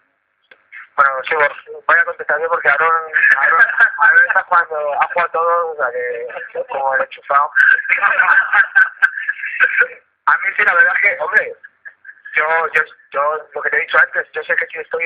Bueno, 0.97 1.13
sí, 1.29 1.35
voy 1.35 1.99
a 1.99 2.05
contestar 2.05 2.41
yo 2.41 2.49
porque 2.49 2.69
Aaron, 2.69 2.93
Aaron, 3.39 3.61
Aaron 3.99 4.27
está 4.27 4.43
jugando, 4.43 5.01
ha 5.01 5.07
jugado 5.07 5.31
todo, 5.31 5.73
o 5.73 5.77
sea 5.77 5.91
que 5.93 6.65
como 6.69 6.95
el 6.95 7.03
enchufado. 7.03 7.51
A 10.27 10.37
mí 10.39 10.49
sí, 10.57 10.63
la 10.63 10.75
verdad 10.75 10.95
es 10.95 11.01
que, 11.03 11.23
hombre, 11.23 11.57
yo, 12.35 12.45
yo, 12.75 12.83
yo, 13.13 13.49
lo 13.55 13.63
que 13.63 13.71
te 13.71 13.77
he 13.77 13.81
dicho 13.81 13.99
antes, 13.99 14.31
yo 14.33 14.43
sé 14.45 14.55
que 14.57 14.67
si 14.67 14.79
estoy, 14.79 15.05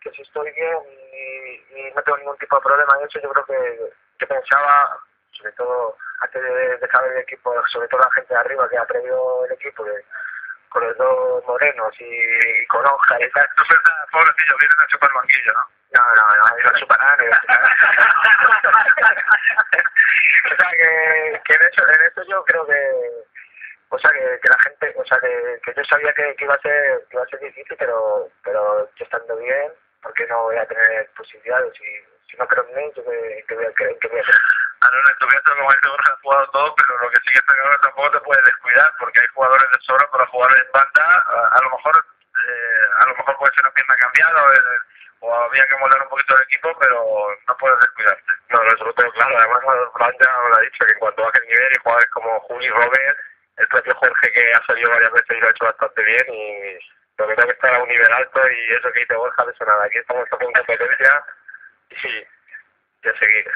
que 0.00 0.10
si 0.12 0.22
estoy 0.22 0.50
bien 0.52 0.78
y, 1.12 1.92
no 1.94 2.02
tengo 2.02 2.18
ningún 2.18 2.38
tipo 2.38 2.56
de 2.56 2.62
problema 2.62 2.96
en 2.98 3.06
eso, 3.06 3.20
yo 3.20 3.30
creo 3.30 3.44
que 3.44 3.92
yo 4.20 4.28
pensaba, 4.28 4.98
sobre 5.32 5.52
todo 5.52 5.96
antes 6.20 6.42
de, 6.42 6.76
de 6.78 6.88
saber 6.88 7.12
el 7.12 7.18
equipo, 7.18 7.54
sobre 7.68 7.88
todo 7.88 8.00
la 8.00 8.10
gente 8.12 8.32
de 8.32 8.40
arriba 8.40 8.68
que 8.68 8.78
ha 8.78 8.86
traído 8.86 9.44
el 9.46 9.52
equipo, 9.52 9.84
que 9.84 10.04
con 10.70 10.86
los 10.86 10.96
dos 10.96 11.44
morenos 11.46 11.94
y 12.00 12.66
con 12.66 12.86
hoja 12.86 13.20
y 13.20 13.30
tal. 13.30 13.48
No 13.56 13.64
suelta, 13.64 13.90
pobrecillo, 14.10 14.56
vienen 14.58 14.80
a 14.80 14.86
chupar 14.86 15.12
banquillo, 15.12 15.52
¿no? 15.52 15.68
No, 15.92 16.14
no, 16.14 16.36
no, 16.36 16.44
no 16.64 16.78
chuparán. 16.78 17.18
o 20.44 20.56
sea, 20.56 20.70
que, 20.70 21.40
que 21.44 21.54
en, 21.54 21.62
eso, 21.62 21.88
en 21.88 22.02
eso 22.06 22.22
yo 22.28 22.44
creo 22.44 22.64
que, 22.66 22.80
o 23.88 23.98
sea, 23.98 24.10
que, 24.12 24.38
que 24.40 24.48
la 24.48 24.58
gente, 24.62 24.94
o 24.96 25.04
sea, 25.04 25.18
que, 25.18 25.60
que 25.64 25.74
yo 25.74 25.84
sabía 25.84 26.12
que, 26.14 26.36
que, 26.36 26.44
iba 26.44 26.54
a 26.54 26.60
ser 26.60 27.04
que 27.10 27.16
iba 27.16 27.24
a 27.24 27.28
ser 27.28 27.40
difícil, 27.40 27.76
pero, 27.76 28.28
pero 28.44 28.88
yo 28.94 29.04
estando 29.04 29.36
bien, 29.36 29.72
porque 30.02 30.26
no 30.28 30.44
voy 30.44 30.56
a 30.56 30.66
tener 30.66 31.10
posibilidades? 31.16 31.74
Y, 31.80 32.30
si 32.30 32.36
no 32.36 32.46
creo 32.46 32.64
en 32.68 32.76
mí, 32.76 32.92
yo 32.94 33.04
que, 33.04 33.44
que 33.48 33.54
voy 33.56 33.64
a 33.66 33.72
creer 33.72 33.98
que 33.98 34.06
voy 34.08 34.18
a 34.20 34.22
hacer. 34.22 34.34
Ah, 34.82 34.88
no, 34.90 34.98
en 35.10 35.16
tu 35.18 35.26
caso, 35.28 35.56
como 35.56 35.70
has 35.70 35.76
jugado 36.22 36.46
todo, 36.50 36.74
pero 36.74 36.98
lo 37.02 37.10
que 37.10 37.20
sí 37.20 37.32
que 37.32 37.38
está 37.38 37.54
claro 37.54 37.78
tampoco 37.82 38.10
te 38.12 38.20
puedes 38.20 38.44
descuidar, 38.44 38.92
porque 38.98 39.20
hay 39.20 39.26
jugadores 39.28 39.70
de 39.72 39.78
sobra 39.80 40.10
para 40.10 40.26
jugar 40.26 40.56
en 40.56 40.72
banda, 40.72 41.24
a, 41.26 41.48
a 41.58 41.62
lo 41.62 41.70
mejor 41.70 42.04
eh, 42.46 42.84
a 43.00 43.04
lo 43.06 43.16
mejor 43.16 43.36
puede 43.36 43.54
ser 43.54 43.64
una 43.64 43.74
pierna 43.74 43.96
cambiada 43.96 44.42
o, 44.42 44.52
eh, 44.52 44.78
o 45.20 45.34
había 45.34 45.66
que 45.66 45.76
moldar 45.76 46.02
un 46.02 46.08
poquito 46.08 46.36
el 46.36 46.42
equipo, 46.44 46.76
pero 46.78 47.36
no 47.46 47.56
puedes 47.58 47.78
descuidarte. 47.80 48.32
No, 48.48 48.62
eso 48.62 48.84
lo 48.84 48.94
tengo 48.94 49.12
claro. 49.12 49.38
Además, 49.38 49.60
Fran 49.94 50.14
lo 50.48 50.56
ha 50.56 50.60
dicho, 50.60 50.84
que 50.86 50.92
en 50.92 50.98
cuanto 50.98 51.22
baje 51.22 51.38
el 51.38 51.48
nivel 51.48 51.72
y 51.72 51.78
jugadores 51.82 52.10
como 52.10 52.40
Juli 52.40 52.68
Robert, 52.70 53.18
el 53.58 53.68
propio 53.68 53.94
Jorge 53.96 54.32
que 54.32 54.52
ha 54.54 54.66
salido 54.66 54.90
varias 54.90 55.12
veces 55.12 55.36
y 55.36 55.40
lo 55.40 55.46
ha 55.48 55.50
hecho 55.50 55.64
bastante 55.66 56.02
bien 56.02 56.24
y 56.32 56.78
lo 57.18 57.28
que 57.28 57.34
tengo 57.34 57.48
que 57.48 57.54
estar 57.54 57.74
a 57.74 57.82
un 57.82 57.88
nivel 57.88 58.12
alto 58.12 58.40
y 58.50 58.74
eso 58.74 58.90
que 58.92 59.00
dice 59.00 59.14
Borja, 59.14 59.44
de 59.44 59.52
eso 59.52 59.64
nada. 59.66 59.84
Aquí 59.84 59.98
estamos 59.98 60.26
en 60.32 60.52
competencia 60.52 61.24
y, 61.90 62.26
y 63.04 63.08
a 63.08 63.18
seguir. 63.18 63.52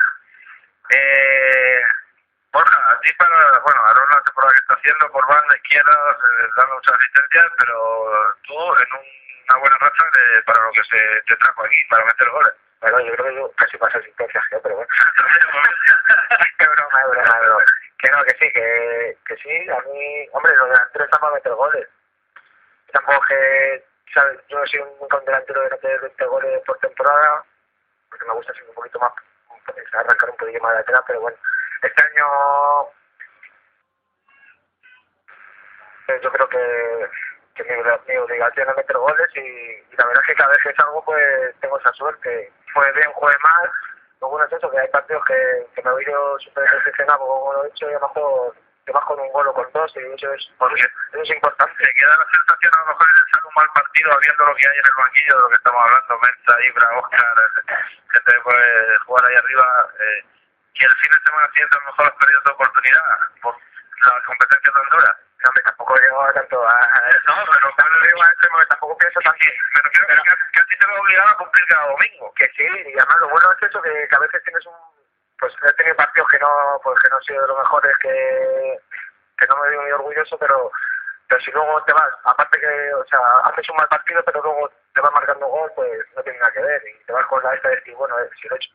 Eh, 0.91 1.83
Borja, 2.53 2.77
a 2.91 3.01
ti 3.01 3.13
para, 3.15 3.59
bueno, 3.61 3.81
ahora 3.81 4.05
la 4.15 4.23
temporada 4.23 4.53
que 4.53 4.61
está 4.61 4.75
haciendo 4.75 5.11
por 5.11 5.27
banda 5.27 5.57
izquierda, 5.57 5.93
eh, 5.93 6.49
dando 6.57 6.75
muchas 6.75 6.95
asistencias, 6.95 7.47
pero 7.59 8.37
tú 8.43 8.55
en 8.77 8.89
una 9.49 9.59
buena 9.59 9.79
racha 9.79 10.05
de, 10.13 10.43
para 10.43 10.63
lo 10.63 10.73
que 10.73 10.85
se 10.85 11.23
te 11.27 11.37
trajo 11.37 11.65
aquí, 11.65 11.77
para 11.89 12.05
meter 12.05 12.29
goles. 12.29 12.55
Bueno, 12.81 13.01
yo 13.01 13.13
creo 13.15 13.27
que 13.27 13.35
yo 13.35 13.53
casi 13.57 13.79
más 13.79 13.95
asistencias 13.95 14.45
que 14.51 14.59
pero 14.59 14.77
bueno. 14.77 14.89
qué 16.59 16.67
broma, 16.67 17.01
es 17.01 17.11
broma, 17.11 17.41
broma. 17.41 17.65
Que 17.99 18.11
no, 18.11 18.25
que 18.25 18.35
sí, 18.35 18.53
que, 18.53 19.19
que 19.27 19.37
sí, 19.37 19.71
a 19.71 19.81
mí, 19.89 20.29
hombre, 20.33 20.55
los 20.57 20.69
delanteros 20.69 21.07
están 21.07 21.21
para 21.21 21.35
meter 21.35 21.53
goles. 21.55 21.89
Tampoco 22.93 23.21
que, 23.27 23.85
¿sabes? 24.13 24.39
Yo 24.49 24.59
no 24.59 24.67
soy 24.67 24.81
un, 24.81 24.89
un 25.01 25.25
delantero 25.25 25.63
de 25.63 25.71
meter 25.71 26.01
20 26.01 26.25
goles 26.27 26.63
por 26.67 26.79
temporada, 26.79 27.43
porque 28.11 28.27
me 28.27 28.35
gusta 28.35 28.53
ser 28.53 28.69
un 28.69 28.75
poquito 28.75 28.99
más 29.01 29.13
arrancar 29.93 30.31
un 30.31 30.37
poquillo 30.37 30.61
más 30.61 30.75
de 30.75 30.81
atrás, 30.81 31.03
pero 31.07 31.21
bueno, 31.21 31.37
este 31.83 32.03
año 32.03 32.27
eh, 36.09 36.21
yo 36.23 36.31
creo 36.33 36.49
que, 36.49 37.11
que 37.55 37.65
mi, 37.65 38.17
obligación 38.17 38.69
es 38.69 38.77
meter 38.77 38.97
goles 38.97 39.29
y, 39.35 39.41
y, 39.41 39.97
la 39.97 40.07
verdad 40.07 40.23
es 40.23 40.27
que 40.29 40.35
cada 40.35 40.51
vez 40.51 40.59
que 40.63 40.75
salgo 40.75 41.05
pues 41.05 41.55
tengo 41.61 41.79
esa 41.79 41.93
suerte. 41.93 42.53
Juegue 42.75 42.93
bien, 42.93 43.13
juegue 43.13 43.39
mal, 43.43 43.71
lo 44.21 44.29
bueno 44.29 44.47
es 44.47 44.53
eso, 44.53 44.71
que 44.71 44.79
hay 44.79 44.89
partidos 44.89 45.25
que, 45.27 45.67
que 45.75 45.83
me 45.83 45.91
he 45.91 46.03
ido 46.03 46.39
súper 46.41 46.69
decepcionado 46.71 47.19
como 47.21 47.53
lo 47.53 47.65
he 47.65 47.69
hecho 47.69 47.91
y 47.91 47.95
a 47.95 47.99
lo 47.99 48.09
mejor 48.09 48.55
te 48.85 48.93
vas 48.93 49.05
con 49.05 49.19
un 49.19 49.33
gol 49.33 49.49
o 49.49 49.55
con 49.55 49.71
dos, 49.73 49.93
y 49.97 50.01
eso 50.01 50.33
es, 50.33 50.49
Porque 50.59 50.81
eso 50.81 51.23
es 51.23 51.31
importante. 51.31 51.75
se 51.85 51.93
queda 51.95 52.17
la 52.17 52.27
sensación 52.31 52.73
a 52.75 52.79
lo 52.81 52.87
mejor 52.93 53.07
de 53.09 53.31
ser 53.33 53.45
un 53.45 53.55
mal 53.57 53.69
partido 53.75 54.19
viendo 54.21 54.45
lo 54.45 54.55
que 54.55 54.69
hay 54.69 54.79
en 54.79 54.87
el 54.87 54.97
banquillo 54.99 55.35
de 55.37 55.43
lo 55.43 55.49
que 55.49 55.57
estamos 55.57 55.83
hablando, 55.85 56.19
Mensa, 56.21 56.53
Ibra, 56.69 56.99
Oscar, 56.99 57.37
gente 58.13 58.33
que 58.33 58.41
puede 58.41 58.99
jugar 58.99 59.25
ahí 59.25 59.37
arriba, 59.37 59.89
eh, 59.99 60.25
que 60.75 60.85
el 60.85 60.95
fin 60.97 61.11
de 61.13 61.21
semana 61.25 61.49
siguiente 61.49 61.77
a 61.77 61.81
lo 61.81 61.87
mejor 61.87 62.07
has 62.07 62.19
perdido 62.19 62.43
tu 62.43 62.53
oportunidad 62.53 63.05
por 63.43 63.55
la 63.55 64.23
competencia 64.27 64.73
tan 64.73 64.89
dura. 64.91 65.17
No, 65.45 65.49
hombre, 65.49 65.63
tampoco 65.65 65.97
llego 65.97 66.33
tanto 66.33 66.69
a... 66.69 66.77
No, 67.27 67.35
pero 67.53 67.69
a 68.25 68.29
extremo, 68.33 68.59
que 68.59 68.67
tampoco 68.67 68.99
pienso 68.99 69.21
tanto. 69.21 69.45
me 69.45 69.81
refiero 69.83 70.07
que, 70.09 70.15
que, 70.15 70.53
que 70.53 70.61
a 70.61 70.65
ti 70.65 70.79
te 70.79 70.87
va 70.87 71.01
obligado 71.01 71.29
a 71.29 71.37
cumplir 71.37 71.67
cada 71.67 71.87
domingo. 71.89 72.33
Que 72.35 72.49
sí, 72.57 72.65
y 72.65 72.99
además 72.99 73.21
lo 73.21 73.29
bueno 73.29 73.53
es 73.53 73.63
eso, 73.69 73.83
que, 73.83 74.09
que 74.09 74.17
a 74.17 74.19
veces 74.21 74.43
tienes 74.45 74.67
un... 74.67 74.94
Pues 75.39 75.53
he 75.63 75.73
tenido 75.73 75.97
partidos 75.97 76.29
que 76.29 76.39
no, 76.39 76.81
pues 76.83 76.99
que 77.01 77.11
no 77.11 77.17
han 77.17 77.23
sido 77.23 77.43
de 77.43 77.49
los 77.49 77.59
mejores, 77.59 77.97
que, 77.99 78.79
que 79.39 79.47
no 79.47 79.57
me 79.57 79.69
veo 79.71 79.83
muy 79.83 79.91
orgulloso, 79.93 80.39
pero 80.39 80.71
pero 81.29 81.41
si 81.41 81.51
luego 81.53 81.83
te 81.85 81.93
vas, 81.93 82.13
aparte 82.25 82.61
que, 82.61 82.95
o 82.95 83.05
sea, 83.07 83.19
haces 83.45 83.69
un 83.71 83.77
mal 83.77 83.89
partido, 83.89 84.23
pero 84.25 84.43
luego 84.43 84.71
te 84.95 85.01
vas 85.01 85.13
marcando 85.13 85.47
gol, 85.47 85.73
pues 85.75 85.91
no 86.15 86.23
tiene 86.23 86.39
nada 86.39 86.53
que 86.53 86.61
ver, 86.61 86.83
y 86.87 87.05
te 87.05 87.13
vas 87.13 87.27
con 87.27 87.43
la 87.43 87.55
esta 87.55 87.69
de 87.69 87.77
decir, 87.77 87.95
bueno, 87.95 88.19
eh, 88.21 88.29
si 88.41 88.49
lo 88.49 88.57
he 88.57 88.59
hecho 88.59 88.71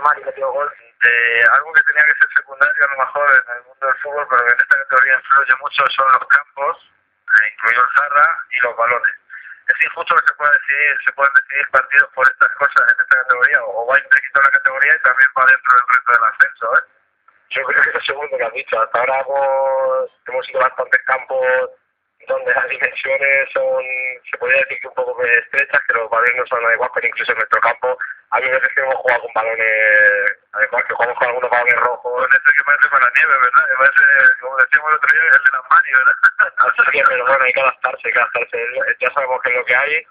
mal 0.00 0.18
y 0.18 0.40
gol, 0.40 0.72
Eh, 1.02 1.44
algo 1.52 1.72
que 1.72 1.82
tenía 1.82 2.04
que 2.06 2.14
ser 2.14 2.28
secundario 2.36 2.84
a 2.84 2.88
lo 2.88 2.96
mejor 2.98 3.30
en 3.30 3.56
el 3.56 3.62
mundo 3.64 3.86
del 3.86 3.96
fútbol, 3.96 4.26
pero 4.30 4.44
que 4.44 4.52
en 4.52 4.60
esta 4.60 4.76
categoría 4.78 5.14
influye 5.14 5.54
mucho, 5.60 5.86
son 5.88 6.12
los 6.12 6.26
campos, 6.28 6.92
eh, 7.36 7.52
incluido 7.52 7.82
el 7.82 7.90
Zarra, 7.94 8.38
y 8.50 8.60
los 8.60 8.76
balones. 8.76 9.25
Es 9.66 9.84
injusto 9.84 10.14
que 10.14 10.26
se 10.26 10.34
pueda 10.34 10.52
decidir, 10.52 10.96
se 11.04 11.12
puedan 11.12 11.32
decidir 11.34 11.70
partidos 11.70 12.08
por 12.14 12.28
estas 12.30 12.52
cosas 12.54 12.82
en 12.82 13.00
esta 13.00 13.16
categoría, 13.16 13.64
o 13.64 13.86
va 13.86 13.98
implícito 13.98 14.42
la 14.42 14.50
categoría 14.50 14.94
y 14.94 15.02
también 15.02 15.30
va 15.36 15.46
dentro 15.46 15.72
del 15.74 15.84
resto 15.88 16.12
del 16.12 16.24
ascenso, 16.24 16.76
¿eh? 16.76 16.82
Yo 17.50 17.62
creo 17.64 17.82
que 17.82 17.88
es 17.88 17.94
lo 17.94 18.00
segundo 18.00 18.36
que 18.36 18.44
has 18.44 18.52
dicho. 18.52 18.80
Hasta 18.80 18.98
ahora 18.98 19.20
hemos, 19.20 20.10
hemos 20.26 20.48
ido 20.50 20.60
a 20.60 20.68
bastantes 20.68 21.02
campos 21.04 21.70
donde 22.26 22.54
las 22.54 22.68
dimensiones 22.68 23.48
son, 23.52 23.84
se 24.30 24.38
podría 24.38 24.58
decir 24.60 24.78
que 24.80 24.88
un 24.88 24.94
poco 24.94 25.22
estrechas, 25.24 25.80
que 25.86 25.92
los 25.94 26.10
balones 26.10 26.36
no 26.36 26.46
son 26.46 26.64
adecuados, 26.64 26.92
pero 26.94 27.06
incluso 27.08 27.32
en 27.32 27.38
nuestro 27.38 27.60
campo 27.60 27.98
hay 28.30 28.48
veces 28.48 28.68
que 28.74 28.80
hemos 28.80 28.94
jugado 28.96 29.22
con 29.22 29.32
balones 29.34 30.36
adecuados, 30.52 30.86
que 30.88 30.94
jugamos 30.94 31.18
con 31.18 31.28
algunos 31.28 31.50
balones 31.50 31.76
rojos. 31.76 32.12
Con 32.12 32.30
ese 32.32 32.52
que 32.56 32.64
parece 32.64 32.88
para 32.88 33.12
nieve, 33.14 33.34
¿verdad? 33.38 33.64
Que 33.68 33.76
parece, 33.76 34.04
como 34.40 34.56
decíamos 34.56 34.88
el 34.90 34.96
otro 34.96 35.12
día, 35.12 35.22
el 35.22 35.30
de 35.30 35.50
las 35.52 35.70
manis, 35.70 35.92
¿verdad? 35.96 36.54
Así 36.76 36.90
que, 36.92 37.02
pero 37.08 37.26
bueno, 37.26 37.44
hay 37.44 37.52
que 37.52 37.60
adaptarse, 37.60 38.02
hay 38.08 38.12
que 38.12 38.18
adaptarse. 38.18 38.58
Ya 39.00 39.10
sabemos 39.12 39.42
que 39.42 39.50
es 39.50 39.56
lo 39.56 39.64
que 39.64 39.76
hay. 39.76 40.06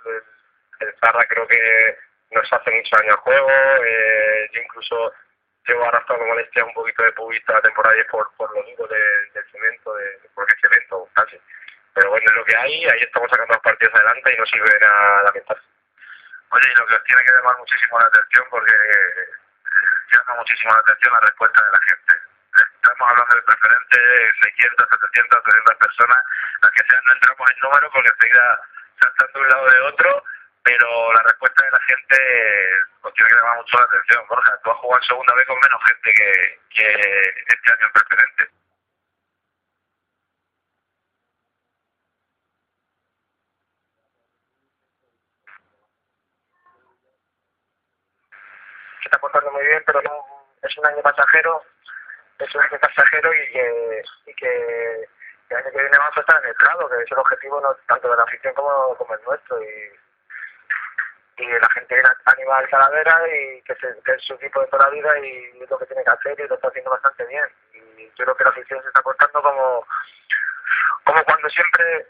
El 0.79 0.93
Zarra 0.99 1.25
creo 1.25 1.47
que 1.47 1.97
nos 2.31 2.53
hace 2.53 2.71
mucho 2.71 2.95
daño 2.97 3.11
al 3.11 3.17
juego. 3.19 3.49
Eh, 3.85 4.49
yo 4.53 4.61
incluso 4.61 5.13
llevo 5.67 5.85
arrastrando 5.85 6.25
molestias 6.25 6.65
un 6.67 6.73
poquito 6.73 7.03
de 7.03 7.11
pubista 7.13 7.53
la 7.53 7.61
temporada 7.61 7.97
y 7.97 7.99
es 8.01 8.07
por, 8.07 8.29
por 8.37 8.53
lo 8.55 8.61
duro 8.63 8.87
de- 8.87 9.29
del 9.33 9.45
cemento, 9.51 9.93
de, 9.95 10.19
porque 10.35 10.53
es 10.53 10.61
cemento 10.61 11.09
casi. 11.15 11.39
Pero 11.95 12.09
bueno, 12.09 12.25
es 12.27 12.35
lo 12.35 12.43
que 12.43 12.57
hay, 12.57 12.85
ahí 12.85 13.01
estamos 13.01 13.31
sacando 13.31 13.53
los 13.53 13.63
partidos 13.63 13.95
adelante 13.95 14.33
y 14.33 14.37
no 14.37 14.45
sirve 14.45 14.69
de 14.69 14.79
nada 14.81 15.23
lamentarse. 15.23 15.63
Oye, 16.49 16.71
y 16.71 16.75
lo 16.75 16.85
que 16.87 16.95
os 16.95 17.03
tiene 17.05 17.23
que 17.23 17.31
llamar 17.31 17.57
muchísimo 17.57 17.99
la 17.99 18.07
atención, 18.07 18.45
porque 18.51 18.75
eh, 18.75 19.27
llama 20.11 20.35
muchísimo 20.35 20.73
la 20.73 20.79
atención 20.79 21.13
la 21.13 21.19
respuesta 21.21 21.63
de 21.63 21.71
la 21.71 21.79
gente. 21.87 22.13
Estamos 22.51 23.09
hablando 23.09 23.35
de 23.35 23.41
preferentes 23.43 24.01
600, 24.43 24.87
700, 24.91 25.43
300 25.43 25.75
personas, 25.75 26.19
las 26.61 26.71
que 26.71 26.83
sean, 26.83 27.01
no 27.05 27.13
entramos 27.13 27.51
en 27.51 27.59
número 27.63 27.91
porque 27.91 28.09
enseguida 28.09 28.59
saltan 28.99 29.31
de 29.31 29.39
un 29.39 29.49
lado 29.49 29.69
de 29.71 29.79
otro, 29.79 30.23
pero 30.63 31.13
la 31.13 31.23
respuesta 31.23 31.63
de 31.63 31.71
la 31.71 31.79
gente 31.79 32.17
os 33.03 33.13
tiene 33.13 33.29
que 33.29 33.35
llamar 33.35 33.55
mucho 33.55 33.77
la 33.79 33.85
atención. 33.85 34.27
Borja, 34.27 34.59
tú 34.63 34.71
has 34.71 34.77
jugado 34.83 35.03
segunda 35.03 35.35
vez 35.35 35.47
con 35.47 35.59
menos 35.63 35.81
gente 35.87 36.13
que, 36.13 36.59
que 36.75 36.87
este 37.47 37.71
año 37.71 37.87
en 37.87 37.93
preferente. 37.93 38.64
Se 49.05 49.09
está 49.09 49.19
portando 49.19 49.51
muy 49.51 49.63
bien, 49.63 49.83
pero 49.85 50.01
es 50.63 50.77
un 50.79 50.85
año 50.87 50.99
pasajero, 51.03 51.61
es 52.39 52.55
un 52.55 52.61
año 52.63 52.79
pasajero 52.79 53.31
y 53.35 53.51
que, 53.51 54.03
y 54.25 54.33
que 54.33 55.09
el 55.49 55.57
año 55.57 55.71
que 55.71 55.79
viene 55.79 55.97
vamos 55.99 56.17
a 56.17 56.21
estar 56.21 56.41
en 56.41 56.49
el 56.49 56.55
grado, 56.55 56.89
que 56.89 57.03
es 57.03 57.11
el 57.11 57.19
objetivo 57.19 57.61
no 57.61 57.75
tanto 57.85 58.09
de 58.09 58.17
la 58.17 58.23
afición 58.23 58.55
como, 58.55 58.97
el 59.13 59.23
nuestro. 59.23 59.61
Y, 59.61 59.93
y 61.37 61.47
la 61.47 61.69
gente 61.69 61.93
viene 61.93 62.09
a 62.09 62.57
al 62.57 62.69
Talavera 62.69 63.27
y 63.27 63.61
que, 63.61 63.75
se, 63.75 63.95
que 64.03 64.13
es 64.13 64.23
su 64.23 64.33
equipo 64.33 64.61
de 64.61 64.67
toda 64.69 64.87
la 64.87 64.89
vida 64.89 65.19
y 65.19 65.53
lo 65.69 65.77
que 65.77 65.85
tiene 65.85 66.03
que 66.03 66.09
hacer 66.09 66.39
y 66.39 66.47
lo 66.47 66.55
está 66.55 66.69
haciendo 66.69 66.89
bastante 66.89 67.25
bien. 67.25 67.45
Y 67.73 68.09
yo 68.17 68.25
creo 68.25 68.35
que 68.35 68.43
la 68.43 68.49
afición 68.49 68.81
se 68.81 68.87
está 68.87 69.03
portando 69.03 69.39
como, 69.39 69.85
como 71.03 71.23
cuando 71.25 71.47
siempre, 71.49 72.07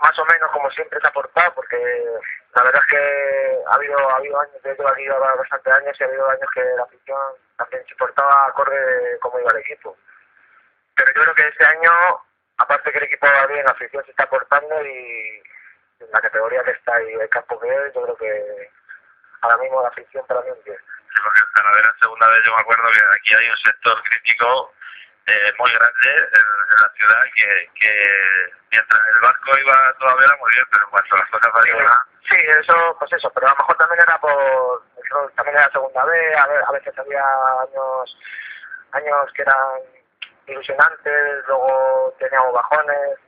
más 0.00 0.18
o 0.18 0.24
menos 0.26 0.50
como 0.52 0.70
siempre 0.70 0.98
se 1.00 1.06
ha 1.06 1.12
portado, 1.12 1.54
porque 1.54 1.76
la 2.54 2.62
verdad 2.62 2.82
es 2.82 2.90
que 2.90 3.58
ha 3.66 3.74
habido, 3.74 4.10
ha 4.10 4.16
habido 4.16 4.40
años, 4.40 4.56
yo 4.64 4.72
llevo 4.72 4.88
aquí 4.88 5.06
bastantes 5.08 5.72
años 5.72 5.96
y 5.98 6.02
ha 6.02 6.06
habido 6.06 6.30
años 6.30 6.50
que 6.54 6.64
la 6.64 6.82
afición 6.82 7.18
también 7.56 7.84
se 7.86 7.94
portaba 7.96 8.46
acorde 8.46 9.18
como 9.20 9.38
iba 9.40 9.50
el 9.52 9.58
equipo. 9.58 9.96
Pero 10.96 11.12
yo 11.14 11.22
creo 11.22 11.34
que 11.34 11.48
este 11.48 11.64
año, 11.64 11.90
aparte 12.58 12.90
que 12.90 12.98
el 12.98 13.04
equipo 13.04 13.26
va 13.26 13.46
bien, 13.46 13.64
la 13.64 13.72
afición 13.72 14.04
se 14.04 14.10
está 14.10 14.28
portando 14.28 14.86
y 14.86 15.42
en 16.00 16.10
la 16.10 16.20
categoría 16.20 16.62
que 16.64 16.72
está 16.72 17.02
y 17.02 17.12
el 17.12 17.28
campo 17.28 17.60
que 17.60 17.68
es, 17.68 17.94
yo 17.94 18.02
creo 18.02 18.16
que 18.16 18.70
ahora 19.42 19.58
mismo 19.58 19.82
la 19.82 19.88
afición 19.88 20.26
para 20.26 20.40
mí 20.40 20.50
bien. 20.64 20.78
Sí, 20.78 21.20
porque 21.22 21.40
en 21.40 21.52
Talavera 21.54 21.94
segunda 22.00 22.28
vez 22.28 22.44
yo 22.44 22.54
me 22.54 22.60
acuerdo 22.60 22.84
que 22.90 23.16
aquí 23.16 23.34
hay 23.34 23.50
un 23.50 23.56
sector 23.58 24.02
crítico 24.02 24.74
eh, 25.30 25.54
muy 25.58 25.72
grande 25.72 26.10
en, 26.10 26.46
en 26.70 26.78
la 26.82 26.90
ciudad 26.96 27.22
que, 27.36 27.70
que 27.74 28.52
mientras 28.70 29.00
el 29.14 29.20
barco 29.20 29.58
iba 29.58 29.94
todavía 29.98 30.26
era 30.26 30.36
muy 30.36 30.50
bien, 30.52 30.66
pero 30.70 30.90
cuando 30.90 31.16
las 31.16 31.30
cosas 31.30 31.52
valían 31.52 31.84
más, 31.84 32.10
Sí, 32.30 32.36
eso, 32.36 32.96
pues 32.98 33.12
eso, 33.12 33.28
pero 33.34 33.48
a 33.48 33.50
lo 33.50 33.56
mejor 33.56 33.76
también 33.76 34.00
era 34.02 34.16
por, 34.18 34.82
eso 35.04 35.30
también 35.34 35.56
era 35.56 35.72
segunda 35.72 36.04
vez, 36.04 36.36
a, 36.36 36.46
ver, 36.46 36.62
a 36.64 36.72
veces 36.72 36.96
había 36.96 37.24
años, 37.62 38.18
años 38.92 39.32
que 39.34 39.42
eran 39.42 39.80
ilusionantes, 40.46 41.44
luego 41.48 42.14
teníamos 42.20 42.52
bajones. 42.52 43.18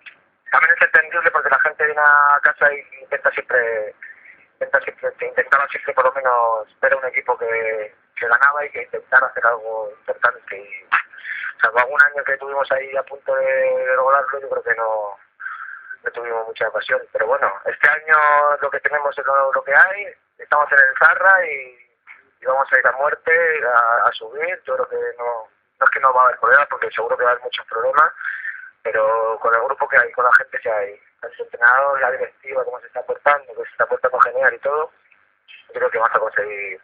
También 0.52 0.74
es 0.76 0.82
entendible 0.82 1.30
porque 1.32 1.50
la 1.50 1.60
gente 1.60 1.84
viene 1.84 2.00
a 2.00 2.38
casa 2.42 2.72
y 2.72 3.02
intenta 3.02 3.30
siempre, 3.32 3.94
intenta 4.52 4.80
siempre, 4.82 5.10
intentaba 5.20 5.66
siempre 5.68 5.94
por 5.94 6.04
lo 6.04 6.12
menos 6.12 6.80
ver 6.80 6.92
a 6.92 6.96
un 6.96 7.06
equipo 7.06 7.36
que, 7.38 7.94
que 8.14 8.28
ganaba 8.28 8.64
y 8.64 8.70
que 8.70 8.82
intentara 8.82 9.26
hacer 9.26 9.46
algo 9.46 9.90
importante. 9.98 10.56
Y, 10.58 10.86
salvo 11.62 11.78
algún 11.78 12.02
año 12.02 12.24
que 12.24 12.36
tuvimos 12.36 12.70
ahí 12.72 12.94
a 12.96 13.02
punto 13.04 13.34
de, 13.34 13.46
de 13.46 13.96
lograrlo, 13.96 14.40
yo 14.40 14.50
creo 14.50 14.62
que 14.62 14.74
no, 14.74 15.16
no 16.04 16.10
tuvimos 16.10 16.46
mucha 16.46 16.68
ocasión. 16.68 17.00
Pero 17.12 17.26
bueno, 17.26 17.52
este 17.64 17.88
año 17.88 18.16
lo 18.60 18.70
que 18.70 18.80
tenemos 18.80 19.16
es 19.16 19.24
lo, 19.24 19.52
lo 19.52 19.64
que 19.64 19.74
hay, 19.74 20.06
estamos 20.38 20.70
en 20.72 20.78
el 20.78 20.98
Zarra 20.98 21.46
y, 21.46 21.78
vamos 22.44 22.66
a 22.72 22.78
ir 22.78 22.86
a 22.86 22.92
muerte, 22.92 23.32
a, 24.04 24.10
subir. 24.12 24.60
Yo 24.64 24.74
creo 24.74 24.88
que 24.88 25.16
no, 25.18 25.48
no 25.78 25.86
es 25.86 25.90
que 25.92 26.00
no 26.00 26.12
va 26.12 26.22
a 26.22 26.24
haber 26.26 26.40
problemas, 26.40 26.66
porque 26.68 26.90
seguro 26.90 27.16
que 27.16 27.22
va 27.22 27.30
a 27.30 27.32
haber 27.32 27.44
muchos 27.44 27.64
problemas, 27.66 28.12
pero 28.82 29.38
con 29.40 29.54
el 29.54 29.62
grupo 29.62 29.88
que 29.88 29.96
hay, 29.96 30.10
con 30.12 30.24
la 30.24 30.32
gente 30.38 30.58
que 30.58 30.70
hay, 30.70 31.00
el 31.22 31.32
entrenador, 31.38 32.00
la 32.00 32.10
directiva, 32.10 32.64
cómo 32.64 32.80
se 32.80 32.88
está 32.88 33.02
portando, 33.02 33.54
que 33.54 33.62
se 33.62 33.70
está 33.70 33.86
portando 33.86 34.18
genial 34.20 34.52
y 34.54 34.58
todo, 34.58 34.90
yo 35.68 35.74
creo 35.74 35.90
que 35.90 35.98
vamos 35.98 36.16
a 36.16 36.18
conseguir, 36.18 36.80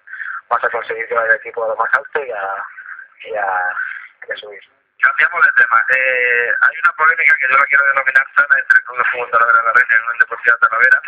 vamos 0.49 0.65
a 0.65 0.71
conseguir 0.71 1.09
llevar 1.09 1.29
el 1.29 1.37
equipo 1.37 1.65
a 1.65 1.69
lo 1.69 1.77
más 1.77 1.91
alto 1.93 2.25
y 2.25 2.31
a, 2.31 2.65
y 3.25 3.35
a, 3.35 3.77
a 4.33 4.37
subir. 4.37 4.63
Cambiamos 4.99 5.41
de 5.47 5.53
tema. 5.63 5.85
Eh, 5.95 6.51
hay 6.61 6.77
una 6.83 6.93
polémica 6.93 7.37
que 7.39 7.49
yo 7.49 7.57
la 7.57 7.67
quiero 7.67 7.85
denominar 7.87 8.27
sana 8.35 8.59
entre 8.59 8.79
el 8.79 8.85
Club 8.85 8.99
de 8.99 9.05
Fútbol 9.05 9.31
Talavera 9.31 9.63
la 9.63 9.73
Reina 9.73 9.89
y 9.91 9.95
el 9.95 10.03
Unión 10.03 10.19
Deportiva 10.19 10.57
Talavera, 10.59 11.03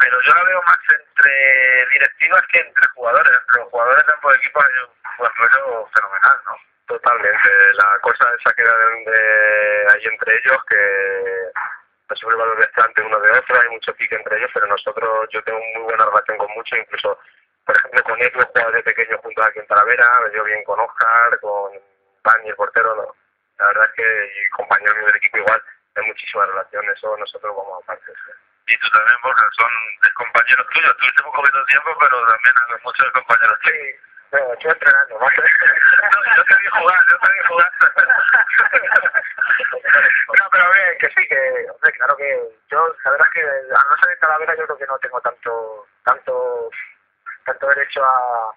pero 0.00 0.20
yo 0.22 0.34
la 0.34 0.44
veo 0.44 0.62
más 0.62 0.78
entre 0.88 1.86
directivas 1.92 2.42
que 2.48 2.58
entre 2.60 2.86
jugadores. 2.94 3.32
Entre 3.32 3.60
los 3.60 3.68
jugadores 3.68 4.06
de 4.06 4.12
ambos 4.12 4.36
equipos 4.36 4.64
hay 4.64 4.78
un 4.78 5.16
buen 5.18 5.32
rollo 5.34 5.88
fenomenal, 5.94 6.38
¿no? 6.46 6.56
Totalmente. 6.86 7.48
La 7.74 7.98
cosa 8.00 8.26
esa 8.38 8.52
de, 8.54 9.10
de 9.10 9.86
ahí 9.92 10.06
entre 10.06 10.36
ellos 10.36 10.58
que 10.68 11.52
no 12.08 12.16
sube 12.16 12.32
el 12.32 12.38
valor 12.38 12.62
uno 13.04 13.20
de 13.20 13.30
otro, 13.30 13.60
hay 13.60 13.68
mucho 13.68 13.94
pique 13.94 14.14
entre 14.14 14.38
ellos, 14.38 14.50
pero 14.52 14.66
nosotros, 14.66 15.28
yo 15.30 15.42
tengo 15.42 15.58
muy 15.74 15.82
buena 15.82 16.04
relación 16.04 16.36
con 16.38 16.50
muchos, 16.54 16.78
incluso, 16.78 17.18
por 17.64 17.76
ejemplo, 17.76 18.02
con 18.04 18.20
he 18.20 18.30
jugado 18.30 18.72
de 18.72 18.82
pequeño 18.82 19.18
junto 19.18 19.42
aquí 19.42 19.58
en 19.58 19.66
Talavera, 19.66 20.20
me 20.24 20.30
dio 20.30 20.44
bien 20.44 20.64
con 20.64 20.80
Oscar, 20.80 21.38
con 21.40 21.72
Dani, 22.24 22.48
el 22.48 22.56
portero, 22.56 22.94
no. 22.96 23.14
La 23.58 23.66
verdad 23.68 23.84
es 23.84 23.92
que, 23.94 24.02
y 24.02 24.48
compañeros 24.50 25.06
del 25.06 25.16
equipo 25.16 25.38
igual, 25.38 25.62
hay 25.94 26.06
muchísima 26.06 26.46
relación, 26.46 26.84
eso 26.90 27.16
nosotros 27.16 27.56
vamos 27.56 27.82
a 27.82 27.86
partes. 27.86 28.16
Y 28.66 28.78
tú 28.78 28.88
también, 28.90 29.16
Borja, 29.22 29.48
son 29.52 29.70
compañeros 30.14 30.66
tuyos. 30.72 30.96
Tuviste 30.96 31.22
muy 31.22 31.32
poquito 31.32 31.64
tiempo, 31.66 31.96
pero 32.00 32.26
también 32.26 32.54
hay 32.56 32.80
muchos 32.82 33.10
compañeros 33.12 33.58
tuyos. 33.60 33.76
Sí, 33.76 34.38
no, 34.38 34.52
estoy 34.52 34.70
entrenando, 34.70 35.18
¿vale? 35.18 35.36
No, 36.12 36.36
yo 36.36 36.44
te 36.44 36.56
vi 36.56 36.68
jugar, 36.68 37.00
yo 37.10 37.18
te 37.18 37.32
vi 37.32 37.38
jugar. 37.48 37.72
no, 40.38 40.48
pero 40.50 40.72
bien, 40.72 40.98
que 40.98 41.08
sí, 41.10 41.28
que, 41.28 41.70
hombre, 41.70 41.92
claro 41.92 42.16
que 42.16 42.40
yo, 42.70 42.96
la 43.04 43.10
verdad 43.10 43.26
es 43.28 43.34
que 43.34 43.42
a 43.42 43.84
no 43.84 43.96
ser 44.00 44.08
de 44.08 44.16
Talavera 44.16 44.56
yo 44.56 44.64
creo 44.64 44.78
que 44.78 44.86
no 44.86 44.98
tengo 44.98 45.20
tanto, 45.20 45.86
tanto, 46.04 46.70
tanto 47.44 47.68
derecho 47.68 48.04
a, 48.04 48.54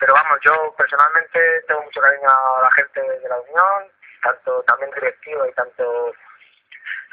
pero 0.00 0.14
vamos, 0.14 0.38
yo 0.42 0.74
personalmente 0.76 1.62
tengo 1.68 1.82
mucho 1.82 2.00
cariño 2.00 2.28
a 2.28 2.62
la 2.62 2.72
gente 2.72 3.00
de 3.00 3.28
la 3.28 3.38
Unión, 3.40 3.92
tanto 4.22 4.62
también 4.64 4.90
directiva 4.92 5.48
y 5.48 5.52
tanto 5.52 6.14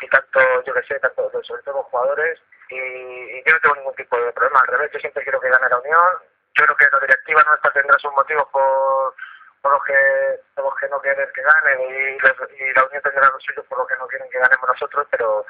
y 0.01 0.07
tanto, 0.07 0.39
yo 0.63 0.73
que 0.73 0.83
sé, 0.83 0.99
tanto 0.99 1.29
sobre 1.43 1.61
todo 1.63 1.83
jugadores 1.83 2.39
y, 2.69 3.43
yo 3.43 3.53
no 3.53 3.59
tengo 3.59 3.75
ningún 3.75 3.95
tipo 3.95 4.17
de 4.17 4.31
problema, 4.31 4.59
al 4.59 4.67
revés, 4.67 4.91
yo 4.93 4.99
siempre 4.99 5.23
quiero 5.23 5.39
que 5.39 5.49
gane 5.49 5.69
la 5.69 5.79
Unión, 5.79 6.13
yo 6.55 6.65
creo 6.65 6.77
que 6.77 6.89
la 6.91 6.99
directiva 6.99 7.43
nuestra 7.43 7.71
tendrá 7.71 7.97
sus 7.99 8.11
motivos 8.13 8.47
por, 8.51 9.15
por 9.61 9.71
los 9.73 9.83
que 9.83 10.39
por 10.55 10.75
que 10.79 10.87
no 10.89 11.01
quieren 11.01 11.29
que 11.33 11.41
ganen 11.41 11.81
y, 11.81 12.73
la 12.73 12.85
Unión 12.85 13.01
tendrá 13.03 13.29
los 13.29 13.43
suyos 13.43 13.65
por 13.67 13.79
los 13.79 13.87
que 13.87 13.95
no 13.97 14.07
quieren 14.07 14.29
que 14.29 14.39
ganemos 14.39 14.67
nosotros, 14.67 15.07
pero, 15.11 15.45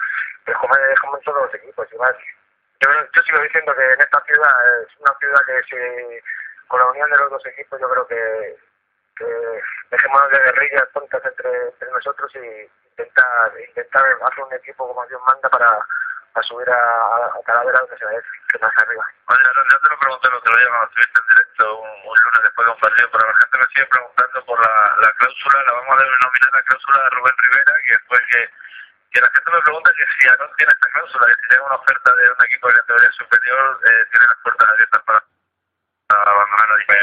pero 0.45 0.59
como, 0.59 0.74
como 1.01 1.17
en 1.17 1.24
todos 1.24 1.43
los 1.43 1.53
equipos, 1.53 1.88
igual. 1.91 2.17
Yo, 2.79 3.22
sigo 3.24 3.39
diciendo 3.41 3.74
que 3.75 3.93
en 3.93 4.01
esta 4.01 4.22
ciudad 4.25 4.81
es 4.81 4.88
una 5.00 5.13
ciudad 5.19 5.46
que 5.46 5.63
si, 5.63 6.67
con 6.67 6.79
la 6.79 6.88
unión 6.88 7.10
de 7.10 7.17
los 7.17 7.31
dos 7.31 7.46
equipos 7.46 7.79
yo 7.79 7.89
creo 7.89 8.07
que, 8.07 8.55
que 9.17 9.62
dejémonos 9.89 10.31
de 10.31 10.39
guerrillas 10.39 10.89
tontas 10.93 11.25
entre, 11.25 11.67
entre 11.69 11.91
nosotros 11.91 12.31
y 12.36 12.69
intentar 12.91 13.51
intentar 13.67 14.05
hacer 14.05 14.43
un 14.43 14.53
equipo 14.53 14.88
como 14.88 15.05
Dios 15.07 15.22
manda 15.25 15.50
para 15.50 15.79
subir 16.43 16.69
a, 16.69 17.25
a 17.25 17.41
Calavera 17.46 17.79
donde 17.79 17.98
se 17.98 18.05
que 18.51 18.60
más 18.60 18.72
arriba. 18.77 19.05
Oye, 19.27 19.43
no, 19.43 19.79
te 19.79 19.89
lo 19.89 20.00
pregunté 20.00 20.27
el 20.27 20.34
otro 20.36 20.55
día 20.55 20.67
cuando 20.67 20.86
estuviste 20.88 21.19
en 21.19 21.27
directo 21.27 21.79
un, 21.79 21.89
un, 21.89 22.17
lunes 22.24 22.41
después 22.43 22.65
de 22.65 22.74
un 22.74 22.79
partido, 22.79 23.10
pero 23.12 23.27
la 23.27 23.38
gente 23.38 23.57
me 23.57 23.65
sigue 23.67 23.86
preguntando 23.88 24.46
por 24.46 24.60
la, 24.60 24.96
la 25.01 25.12
cláusula, 25.13 25.63
la 25.63 25.72
vamos 25.74 26.00
a 26.00 26.03
denominar 26.03 26.51
la 26.53 26.63
cláusula 26.63 27.03
de 27.03 27.10
Rubén 27.10 27.38
Rivera, 27.38 27.74
que 27.86 28.00
fue 28.07 28.19
que, 28.31 28.50
que 29.17 29.21
la 29.21 29.31
gente 29.33 29.51
me 29.51 29.62
pregunta 29.63 29.91
que 29.97 30.05
si 30.05 30.27
no 30.27 30.47
tiene 30.57 30.74
esta 30.74 30.89
cláusula, 30.93 31.25
que 31.25 31.33
si 31.41 31.47
tiene 31.50 31.63
una 31.65 31.75
oferta 31.75 32.13
de 32.13 32.29
un 32.29 32.45
equipo 32.45 32.67
de 32.67 32.75
categoría 32.75 33.12
superior, 33.13 33.79
eh, 33.83 34.05
tiene 34.12 34.27
las 34.27 34.38
puertas 34.43 34.69
abiertas 34.69 35.01
para, 35.05 35.24
abandonar 36.21 36.69
la 36.69 36.75
pues, 36.86 37.00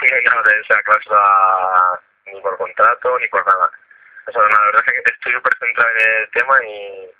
sí, 0.00 0.08
no 0.26 0.42
de 0.42 0.60
esa 0.60 0.82
cláusula 0.82 2.00
ni 2.26 2.40
por 2.40 2.58
contrato 2.58 3.16
ni 3.20 3.28
por 3.28 3.46
nada. 3.46 3.70
O 4.26 4.32
sea, 4.32 4.42
la 4.42 4.60
verdad 4.66 4.82
es 4.86 4.92
que 4.92 5.02
estoy 5.12 5.32
súper 5.34 5.54
centrado 5.58 5.90
en 5.90 6.00
el 6.02 6.28
tema 6.30 6.64
y 6.64 7.10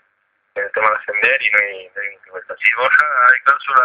el 0.55 0.71
tema 0.71 0.89
de 0.89 0.95
ascender 0.97 1.41
y 1.41 1.51
no 1.51 1.59
hay, 1.59 1.91
no 1.95 2.01
hay 2.01 2.17
vuelta. 2.31 2.55
Sí, 2.59 2.69
Borja, 2.75 3.05
hay 3.31 3.39
cláusula. 3.47 3.83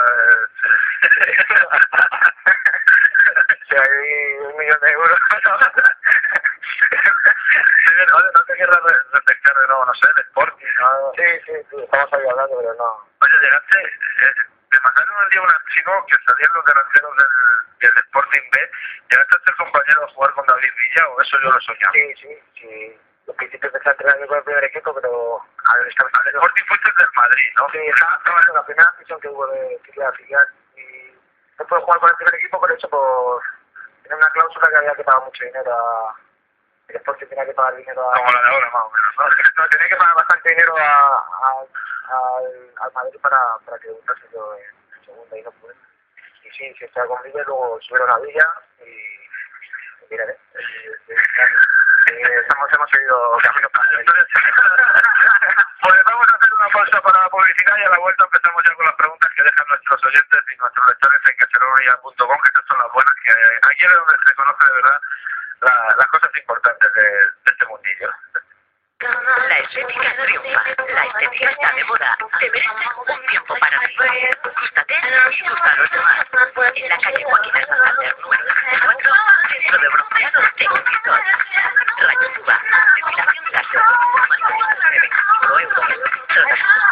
si 3.69 3.77
hay 3.77 4.39
un 4.41 4.57
millón 4.57 4.81
de 4.81 4.91
euros. 4.91 5.21
Oye, 7.99 8.31
no 8.35 8.45
te 8.45 8.55
querrás 8.55 8.83
refrescar 9.13 9.57
de 9.57 9.67
nuevo, 9.67 9.85
no 9.85 9.95
sé, 9.95 10.09
el 10.15 10.23
Sporting. 10.23 10.67
¿no? 10.79 11.13
Sí, 11.15 11.25
sí, 11.47 11.53
sí, 11.71 11.77
estamos 11.83 12.13
ahí 12.13 12.27
hablando, 12.31 12.57
pero 12.59 12.75
no. 12.75 13.05
Oye, 13.21 13.37
llegaste, 13.43 13.79
eh, 13.85 14.35
te 14.71 14.81
mandaron 14.83 15.25
un 15.25 15.29
día 15.31 15.43
un 15.43 15.51
archivo 15.51 16.07
que 16.07 16.17
salían 16.25 16.51
los 16.55 16.65
delanteros 16.65 17.17
del, 17.17 17.29
del 17.81 17.97
Sporting 18.05 18.51
B. 18.53 18.71
¿Llegaste 19.11 19.37
a 19.37 19.45
ser 19.45 19.55
compañero 19.57 20.01
de 20.01 20.13
jugar 20.15 20.33
con 20.33 20.47
David 20.47 20.73
Villa 20.73 21.09
o 21.09 21.21
eso 21.21 21.39
yo 21.43 21.51
lo 21.51 21.61
soñaba? 21.61 21.93
Sí, 21.93 22.15
sí, 22.23 22.43
sí 22.61 23.01
los 23.29 23.37
principios 23.37 23.73
empecé 23.75 23.89
a 23.91 23.93
entrenar 23.93 24.27
con 24.27 24.39
el 24.39 24.45
primer 24.45 24.65
equipo, 24.65 24.95
pero 24.95 25.45
al 25.67 25.87
estar 25.87 26.07
en 26.07 26.29
el 26.29 26.35
Sporting 26.35 26.65
fuiste 26.65 26.91
del 26.99 27.09
Madrid, 27.15 27.51
¿no? 27.57 27.69
Sí, 27.71 27.79
estaba 27.79 28.41
en 28.49 28.55
la 28.55 28.65
primera 28.65 28.89
afición 28.89 29.21
que 29.21 29.29
hubo 29.29 29.47
de 29.49 29.79
filial 29.85 30.17
filial 30.17 30.49
y 30.77 31.13
no 31.59 31.67
puedo 31.67 31.83
jugar 31.83 32.01
con 32.01 32.11
el 32.11 32.17
primer 32.17 32.35
equipo 32.37 32.59
por 32.59 32.73
hecho 32.73 32.89
por 32.89 33.43
tener 34.09 34.25
una 34.25 34.31
cláusula 34.31 34.69
que 34.71 34.77
había 34.77 34.95
que 34.95 35.05
pagar 35.05 35.23
mucho 35.25 35.45
dinero 35.45 35.73
a 35.73 36.15
el 36.89 36.97
Sporting 36.97 37.27
tenía 37.27 37.45
que 37.45 37.53
pagar 37.53 37.77
dinero 37.77 38.11
a 38.11 38.17
como 38.17 38.33
la 38.33 38.41
de 38.41 38.49
ahora 38.49 38.71
más 38.71 38.85
o 38.85 38.91
menos 38.91 39.15
¿no? 39.59 39.69
tenía 39.69 39.89
que 39.89 39.97
pagar 39.97 40.15
bastante 40.17 40.49
dinero 40.49 40.77
a, 40.79 40.83
a, 40.83 41.65
al, 42.09 42.73
al 42.81 42.93
Madrid 42.93 43.21
para, 43.21 43.39
para 43.67 43.79
que 43.79 43.89
debutase 43.89 44.23
yo 44.33 44.55
en 44.57 45.05
segunda 45.05 45.39
y 45.39 45.43
no 45.43 45.51
pude 45.53 45.75
y 46.45 46.51
sí, 46.51 46.75
sí 46.79 46.85
estaba 46.85 47.07
con 47.09 47.23
Villa 47.23 47.43
luego 47.45 47.79
subieron 47.83 48.11
a 48.11 48.19
Villa 48.19 48.49
y 48.81 50.09
mira, 50.11 50.25
eh, 50.25 50.37
eh, 52.07 52.41
estamos, 52.41 52.73
hemos 52.73 52.91
seguido 52.91 53.39
camino 53.43 53.69
para 53.69 53.89
Pues 55.81 56.05
vamos 56.05 56.27
a 56.33 56.37
hacer 56.37 56.51
una 56.55 56.69
pausa 56.71 57.01
para 57.03 57.23
la 57.23 57.29
publicidad 57.29 57.77
y 57.79 57.85
a 57.85 57.91
la 57.91 57.99
vuelta 57.99 58.25
empezamos 58.25 58.63
ya 58.67 58.75
con 58.75 58.87
las 58.87 58.97
preguntas 58.97 59.31
que 59.35 59.43
dejan 59.43 59.67
nuestros 59.69 60.05
oyentes 60.05 60.41
y 60.53 60.57
nuestros 60.59 60.89
lectores 60.89 61.21
en 61.25 61.37
caceroria.com, 61.37 62.39
que 62.43 62.49
estas 62.49 62.67
son 62.67 62.79
las 62.79 62.93
buenas, 62.93 63.15
que 63.25 63.33
aquí 63.33 63.87
es 63.87 63.95
donde 63.95 64.17
se 64.27 64.35
conoce 64.35 64.67
de 64.67 64.73
verdad 64.73 65.01
la, 65.61 65.95
las 65.99 66.07
cosas 66.09 66.31
importantes 66.37 66.93
de, 66.95 67.03
de 67.03 67.51
este 67.53 67.67
mundillo. 67.67 68.11
La 68.99 69.59
estética 69.59 70.17
triunfa. 70.25 70.63
La 70.89 71.05
estética 71.05 71.51
está 71.51 71.73
de 71.73 71.85
moda. 71.85 72.19
Te 72.41 72.51
mereces 72.51 72.91
un 72.97 73.27
tiempo 73.29 73.55
para 73.61 73.79
ti. 73.79 73.95
Gústate 74.59 74.95
y 74.95 75.49
gusta 75.49 75.71
a 75.71 75.77
los 75.77 75.91
demás. 75.91 76.27
En 76.75 76.89
la 76.89 76.99
calle 76.99 77.25
Joaquín 77.25 77.57
Hernández, 77.57 78.15
número 78.21 78.45
34, 78.45 79.13
centro 79.49 79.79
de 79.79 79.89
bronceado 79.89 80.41
de 80.43 80.51
Cristóbal. 80.83 81.23
Rayo 81.99 82.35
Cuba. 82.35 82.61
Depilación 82.97 83.45
láser. 83.53 83.98
Mantenimiento 85.59 85.81
de 85.81 85.99
25 85.99 86.39
euros. 86.39 86.59
Zonas 86.59 86.61
espaciales 86.61 86.85
y 86.85 86.88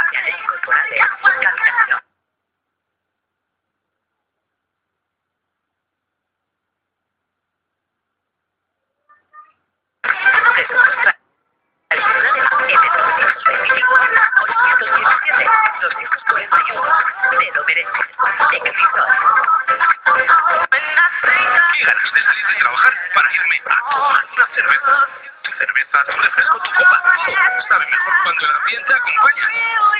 cuando 28.25 28.45
el 28.45 28.53
ambiente 28.53 28.95
acompaña. 28.95 29.49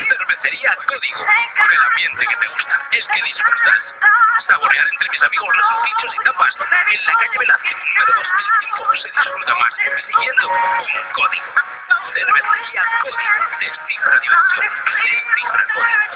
Cervecería 0.09 0.77
Código. 0.87 1.27
Por 1.61 1.73
el 1.73 1.83
ambiente 1.83 2.27
que 2.27 2.37
te 2.37 2.47
gusta, 2.49 2.89
el 2.93 3.07
que 3.07 3.23
disfrutas. 3.23 3.81
Saborear 4.47 4.87
entre 4.93 5.09
mis 5.11 5.23
amigos 5.23 5.57
los 5.57 5.85
dichos 5.85 6.15
y 6.15 6.25
tapas. 6.25 6.55
En 6.57 7.05
la 7.07 7.13
calle 7.13 7.39
Velázquez, 7.39 7.77
número 7.77 8.13
2005, 8.17 8.97
se 8.97 9.09
disfruta 9.09 9.55
más 9.55 9.73
siguiendo 10.07 10.49
un 10.49 10.57
código. 11.13 11.49
Cervecería 12.15 12.83
Código. 13.03 13.37
Descifra 13.61 14.19
diversión. 14.21 14.73
Descifra 15.03 15.67
código. 15.75 16.07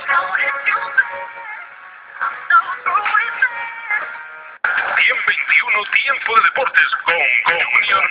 121 4.97 5.85
Tiempo 5.91 6.37
de 6.37 6.43
Deportes 6.43 6.91
con 7.05 7.17
Comunión 7.45 8.05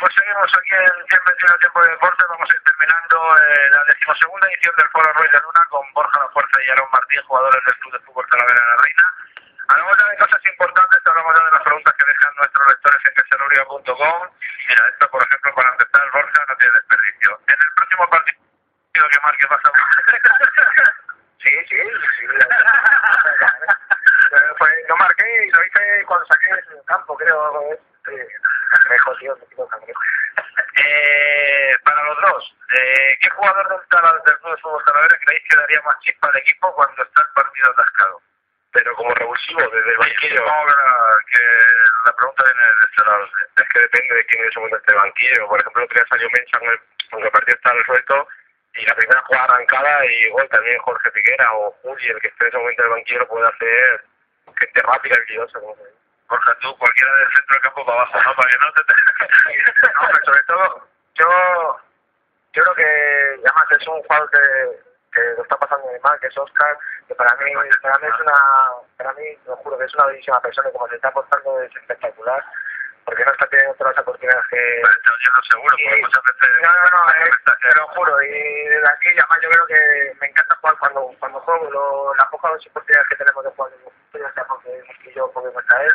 pues 0.00 0.14
seguimos 0.14 0.50
aquí 0.52 0.74
en 0.74 0.92
121 1.08 1.58
Tiempo 1.58 1.82
de 1.82 1.90
Deportes. 1.90 2.26
Vamos 2.28 2.50
a 2.50 2.54
ir 2.54 2.62
terminando 2.62 3.16
eh, 3.36 3.70
la 3.70 3.84
decimosegunda 3.84 4.48
edición 4.48 4.74
del 4.76 4.88
Foro 4.90 5.12
Ruiz 5.12 5.32
de 5.32 5.40
Luna 5.40 5.62
con 5.70 5.92
Borja 5.94 6.20
La 6.20 6.28
Fuerza 6.28 6.56
y 6.62 6.70
Aaron 6.70 6.90
Martín, 6.92 7.22
jugadores 7.22 7.64
del 7.64 7.76
Club 7.78 7.92
de 7.92 8.00
Fútbol 8.00 8.26
Talavera 8.28 8.60
de 8.60 8.66
la 8.66 8.76
Reina. 8.82 9.04
Hablamos 9.68 9.98
ya 9.98 10.06
de 10.08 10.16
cosas 10.18 10.40
importantes, 10.46 11.06
hablamos 11.06 11.34
ya 11.36 11.44
de 11.44 11.52
las 11.52 11.62
preguntas 11.62 11.94
que 11.96 12.06
dejan 12.06 12.34
nuestros 12.36 12.66
lectores 12.68 13.00
en 13.06 13.14
caseroria.com. 13.14 14.20
Mira, 14.68 14.88
esto, 14.88 15.10
por 15.10 15.22
ejemplo, 15.22 15.54
para 15.54 15.70
empezar, 15.70 16.10
Borja 16.12 16.44
no 16.48 16.56
tiene 16.56 16.74
desperdicio. 16.74 17.40
En 17.46 17.58
el 17.60 17.72
próximo 17.76 18.10
partido 18.10 18.38
que 18.92 19.20
marque 19.22 19.46
vas 19.46 19.64
a... 19.64 19.70
sí, 21.42 21.52
sí, 21.68 21.78
sí. 21.78 22.26
pues 24.58 24.72
lo 24.88 24.96
marqué 24.96 25.46
y 25.46 25.50
lo 25.50 25.64
hice 25.64 26.04
cuando 26.06 26.26
saqué 26.26 26.50
el 26.50 26.84
campo, 26.86 27.16
creo. 27.16 27.72
Eh, 27.72 28.28
mejor, 28.88 29.18
tío, 29.18 29.36
me 29.36 29.85
jugador 33.46 33.68
del, 33.68 34.22
del 34.24 34.38
Club 34.38 34.50
de 34.54 34.62
Fútbol 34.62 34.84
Talavera 34.84 35.18
creéis 35.24 35.42
que 35.48 35.56
daría 35.56 35.82
más 35.82 35.98
chispa 36.00 36.28
al 36.28 36.36
equipo 36.36 36.74
cuando 36.74 37.02
está 37.02 37.22
el 37.22 37.28
partido 37.34 37.70
atascado? 37.70 38.22
Pero 38.72 38.94
como 38.94 39.14
revulsivo, 39.14 39.60
desde 39.60 39.90
el 39.90 39.96
banquillo. 39.96 40.44
Que 41.30 41.42
la, 42.04 42.12
pregunta 42.16 42.44
viene 42.44 42.66
de 42.66 42.86
este 42.90 43.04
lado. 43.04 43.28
Es 43.56 43.68
que 43.72 43.78
depende 43.80 44.14
de 44.14 44.26
quién 44.26 44.42
en 44.42 44.48
ese 44.48 44.58
momento 44.58 44.76
esté 44.76 44.94
banquillo. 44.94 45.48
Por 45.48 45.60
ejemplo, 45.60 45.82
el 45.82 45.84
otro 45.86 45.94
día 45.96 46.08
salió 46.08 46.28
Mencha, 46.30 46.58
aunque 47.12 47.26
el 47.26 47.32
partido 47.32 47.56
está 47.56 47.72
resuelto, 47.72 48.28
y 48.74 48.84
la 48.84 48.94
primera 48.94 49.22
jugada 49.22 49.44
arrancada, 49.44 50.06
y 50.06 50.26
igual 50.26 50.48
también 50.50 50.78
Jorge 50.80 51.10
Piquera 51.10 51.52
o 51.54 51.72
Juli, 51.82 52.06
el 52.08 52.20
que 52.20 52.28
esté 52.28 52.44
en 52.44 52.48
ese 52.48 52.58
momento 52.58 52.82
en 52.82 52.88
el 52.88 52.94
banquillo, 52.94 53.18
lo 53.20 53.28
puede 53.28 53.48
hacer 53.48 54.04
gente 54.58 54.82
rápida, 54.82 55.16
habilidosa, 55.16 55.60
como 55.60 55.74
se 55.76 55.84
dice. 55.84 55.96
Jorge, 56.26 56.52
tú, 56.60 56.76
cualquiera 56.76 57.14
del 57.14 57.34
centro 57.34 57.54
del 57.54 57.62
campo 57.62 57.86
para 57.86 58.02
abajo, 58.02 58.22
¿no? 58.22 58.34
Para 58.34 58.50
que 58.50 58.58
no 58.58 58.72
te... 58.72 58.82
no, 59.94 60.08
pero 60.12 60.24
sobre 60.24 60.42
todo, 60.42 60.88
yo, 61.14 61.80
yo 62.56 62.62
creo 62.62 62.74
que 62.74 63.40
además 63.44 63.66
es 63.70 63.86
un 63.86 64.02
jugador 64.02 64.30
que, 64.30 64.38
que 65.12 65.20
lo 65.36 65.42
está 65.42 65.56
pasando 65.56 65.86
muy 65.86 66.00
mal, 66.00 66.18
que 66.20 66.26
es 66.28 66.38
Oscar, 66.38 66.76
que 67.06 67.14
para 67.14 67.36
mí, 67.36 67.52
para 67.82 67.98
mí 67.98 68.06
es 68.08 68.20
una, 68.20 68.40
para 68.96 69.12
mí, 69.12 69.24
lo 69.46 69.56
juro 69.56 69.76
que 69.76 69.84
es 69.84 69.94
una 69.94 70.06
bellísima 70.06 70.40
persona 70.40 70.70
y 70.70 70.72
como 70.72 70.88
se 70.88 70.96
está 70.96 71.10
portando 71.12 71.60
es 71.60 71.76
espectacular 71.76 72.42
porque 73.04 73.24
no 73.24 73.30
está 73.30 73.46
teniendo 73.46 73.74
todas 73.74 73.94
las 73.94 74.02
oportunidades 74.02 74.44
que... 74.50 74.82
Yo 74.82 75.30
lo 75.36 75.42
seguro, 75.42 75.76
porque 75.78 76.02
muchas 76.02 76.22
veces... 76.26 76.50
No, 76.60 76.72
no, 76.72 76.90
no, 76.90 77.12
eh, 77.12 77.30
te 77.46 77.78
lo 77.78 77.88
juro, 77.88 78.22
y 78.22 78.64
desde 78.66 78.88
aquí 78.88 79.08
además 79.10 79.38
yo 79.42 79.50
creo 79.50 79.66
que 79.66 80.16
me 80.20 80.26
encanta 80.26 80.56
jugar 80.56 80.76
cuando, 80.78 81.14
cuando 81.20 81.40
juego, 81.40 81.70
lo, 81.70 82.14
las 82.16 82.26
pocas 82.28 82.66
oportunidades 82.66 83.08
que 83.08 83.16
tenemos 83.16 83.44
de 83.44 83.50
jugar 83.50 83.72
ya 84.12 84.26
está 84.26 84.44
porque 84.46 84.82
yo 85.14 85.30
podemos 85.30 85.62
caer. 85.64 85.94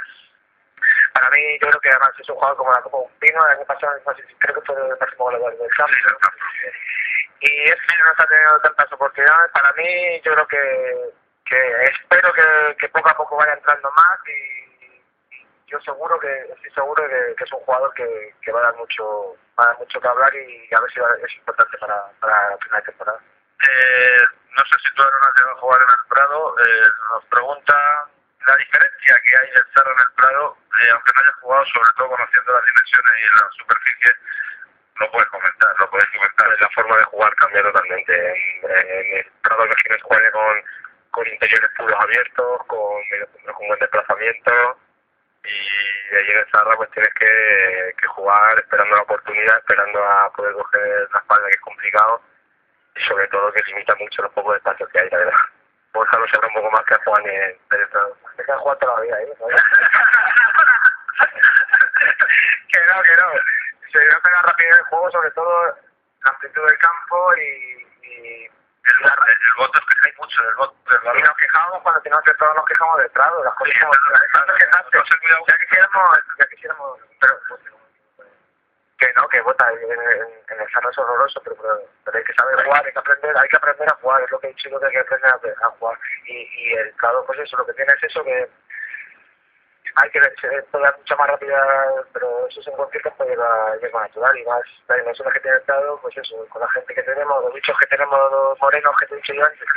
Para 1.14 1.30
mí, 1.32 1.60
yo 1.60 1.68
creo 1.68 1.80
que 1.82 1.90
además 1.90 2.12
es 2.20 2.30
un 2.30 2.36
jugador 2.36 2.58
como 2.58 2.72
la 2.72 2.82
Copa 2.82 2.98
un 2.98 3.12
Pino, 3.20 3.46
el 3.46 3.58
año 3.58 3.66
pasado 3.66 3.94
creo 4.40 4.56
que 4.56 4.62
fue 4.62 4.76
el 4.76 4.98
máximo 5.00 5.26
goleador 5.26 5.58
del 5.58 5.70
campo. 5.76 5.94
Y 7.42 7.64
este 7.64 7.98
no 7.98 8.12
está 8.12 8.28
teniendo 8.28 8.60
tantas 8.60 8.92
oportunidades. 8.94 9.52
Para 9.52 9.74
mí, 9.74 10.22
yo 10.24 10.34
creo 10.34 10.48
que, 10.48 11.10
que 11.46 11.84
espero 11.86 12.32
que, 12.34 12.76
que 12.80 12.90
poco 12.90 13.10
a 13.10 13.18
poco 13.18 13.36
vaya 13.36 13.54
entrando 13.54 13.92
más 13.92 14.20
y, 14.28 14.62
yo 15.68 15.80
seguro 15.82 16.20
que 16.20 16.28
estoy 16.28 16.72
seguro 16.72 17.08
que, 17.08 17.36
que, 17.38 17.44
es 17.46 17.54
un 17.54 17.60
jugador 17.62 17.94
que, 17.94 18.36
que 18.42 18.52
va 18.52 18.60
a 18.60 18.64
dar 18.64 18.76
mucho 18.76 19.38
va 19.58 19.64
a 19.64 19.68
dar 19.68 19.78
mucho 19.80 20.02
que 20.02 20.08
hablar 20.08 20.36
y 20.36 20.74
a 20.74 20.80
ver 20.82 20.92
si 20.92 21.00
es 21.00 21.36
importante 21.38 21.78
para, 21.78 22.12
para 22.20 22.50
la 22.50 22.58
primera 22.58 22.84
temporada. 22.84 23.20
Eh, 23.64 24.22
no 24.52 24.64
sé 24.66 24.76
si 24.84 24.94
tú 24.96 25.02
ahora 25.02 25.16
has 25.22 25.34
llegado 25.38 25.56
a 25.56 25.62
jugar 25.62 25.82
en 25.82 25.90
el 25.90 26.08
Prado. 26.10 26.56
Eh, 26.60 26.88
nos 27.14 27.26
pregunta 27.26 28.08
la 28.48 28.58
diferencia 28.58 29.22
que 29.28 29.38
hay 29.38 29.52
del 29.52 29.66
Cerro 29.74 29.92
en 29.92 30.02
el 30.02 30.14
Prado, 30.16 30.58
eh, 30.82 30.90
aunque 30.92 31.12
no 31.16 31.22
hayas 31.22 31.36
jugado, 31.42 31.66
sobre 31.66 31.92
todo 31.98 32.10
conociendo 32.10 32.54
las 32.54 32.66
dimensiones 32.66 33.14
y 33.18 33.36
la 33.36 33.50
superficie, 33.52 34.12
lo 35.00 35.12
puedes 35.12 35.30
comentar, 35.30 35.76
lo 35.80 35.90
puedes 35.90 36.10
comentar. 36.10 36.62
La 36.62 36.70
forma 36.70 36.98
de 36.98 37.04
jugar 37.04 37.36
cambia 37.36 37.64
totalmente. 37.64 38.14
En, 38.64 39.18
el 39.18 39.26
Prado 39.42 39.66
imagino 39.66 39.98
jugar 40.04 40.32
con, 40.32 40.64
con 41.12 41.28
interiores 41.28 41.72
puros 41.78 42.00
abiertos, 42.00 42.66
con 42.68 43.02
con 43.54 43.68
buen 43.68 43.80
desplazamiento 43.80 44.52
y 45.44 46.16
allí 46.16 46.32
en 46.32 46.38
el 46.38 46.52
Zarra 46.52 46.76
pues 46.78 46.90
tienes 46.92 47.14
que, 47.14 47.94
que 48.00 48.08
jugar 48.08 48.60
esperando 48.60 48.96
la 48.96 49.02
oportunidad, 49.02 49.58
esperando 49.58 50.04
a 50.04 50.32
poder 50.34 50.54
coger 50.54 51.10
la 51.12 51.20
espalda 51.20 51.48
que 51.48 51.56
es 51.56 51.62
complicado 51.62 52.22
y 52.96 53.02
sobre 53.02 53.28
todo 53.28 53.52
que 53.54 53.64
limita 53.68 53.96
mucho 53.96 54.22
los 54.22 54.32
pocos 54.34 54.56
espacios 54.58 54.90
que 54.90 55.00
hay, 55.00 55.10
la 55.10 55.18
verdad. 55.18 55.61
Borja 55.94 56.18
lo 56.18 56.28
sabrá 56.28 56.48
un 56.48 56.54
poco 56.54 56.72
más 56.72 56.86
que 56.86 56.96
Juan 57.04 57.26
en 57.26 57.60
el 57.72 57.82
estado. 57.82 58.16
Es 58.38 58.46
que 58.46 58.54
jugar 58.54 58.78
todavía, 58.78 59.20
¿eh? 59.20 59.34
que 62.68 62.80
no, 62.88 63.02
que 63.04 63.16
no. 63.18 63.28
Se 63.92 64.00
debe 64.00 64.22
pegar 64.22 64.46
rapidez 64.46 64.78
el 64.78 64.86
juego, 64.86 65.12
sobre 65.12 65.32
todo 65.32 65.76
la 66.24 66.32
amplitud 66.32 66.66
del 66.66 66.78
campo 66.78 67.36
y, 67.36 67.88
y 68.08 68.46
el, 68.46 68.52
el, 69.04 69.54
voto 69.58 69.80
es 69.80 69.86
que 69.86 70.10
hay 70.10 70.16
mucho 70.18 70.44
del 70.44 70.56
voto. 70.56 70.76
Y 71.18 71.22
nos 71.22 71.38
quejamos 71.38 71.82
cuando 71.84 72.02
tenemos 72.02 72.24
que 72.24 72.34
todos 72.36 72.56
nos 72.56 72.66
quejamos 72.66 72.98
de 73.00 73.10
Prado, 73.10 73.44
las 73.44 73.54
cosas 73.56 73.74
como... 73.80 73.92
Pero 77.20 77.40
que 79.02 79.12
no, 79.14 79.28
que 79.30 79.42
vota 79.42 79.66
en, 79.72 79.82
en, 79.82 80.62
el 80.62 80.72
Cerro 80.72 80.90
es 80.92 80.98
horroroso, 81.00 81.42
pero, 81.44 81.56
pero, 82.06 82.18
hay 82.18 82.24
que 82.24 82.34
saber 82.34 82.64
jugar, 82.64 82.86
hay 82.86 82.94
que 82.94 83.00
aprender, 83.00 83.36
hay 83.36 83.50
que 83.50 83.58
aprender 83.58 83.90
a 83.90 83.96
jugar, 83.96 84.22
es 84.22 84.32
lo 84.32 84.40
que 84.40 84.48
he 84.48 84.54
dicho 84.54 84.70
que 84.80 84.86
hay 84.86 84.92
que 84.92 85.00
aprender 85.00 85.56
a, 85.64 85.70
jugar. 85.72 85.98
Y, 86.28 86.38
y 86.38 86.74
el 86.74 86.94
Prado, 86.94 87.26
pues 87.26 87.40
eso, 87.40 87.58
lo 87.58 87.66
que 87.66 87.74
tiene 87.74 87.92
es 87.94 88.04
eso 88.04 88.24
que 88.24 88.48
hay 89.96 90.10
que 90.12 90.22
puede 90.72 90.84
dar 90.84 90.98
mucha 90.98 91.16
más 91.16 91.28
rapidez, 91.28 91.58
pero 92.14 92.48
eso 92.48 92.62
es 92.62 92.68
un 92.68 92.78
concierto 92.78 93.14
pues 93.18 93.30
llega, 93.30 93.76
llega 93.82 94.02
natural 94.02 94.38
y 94.38 94.46
más 94.46 94.62
la 94.88 94.96
dimensión 94.96 95.32
que 95.34 95.40
tiene 95.40 95.58
el 95.58 95.64
Prado, 95.64 96.00
pues 96.02 96.16
eso, 96.18 96.48
con 96.50 96.62
la 96.62 96.70
gente 96.70 96.94
que 96.94 97.04
tenemos, 97.04 97.44
los 97.44 97.54
bichos 97.54 97.78
que 97.80 97.88
tenemos, 97.88 98.32
los 98.32 98.62
morenos 98.62 98.96
que 99.00 99.08
te 99.08 99.14
he 99.16 99.18
dicho 99.18 99.34
yo 99.34 99.46
antes 99.46 99.68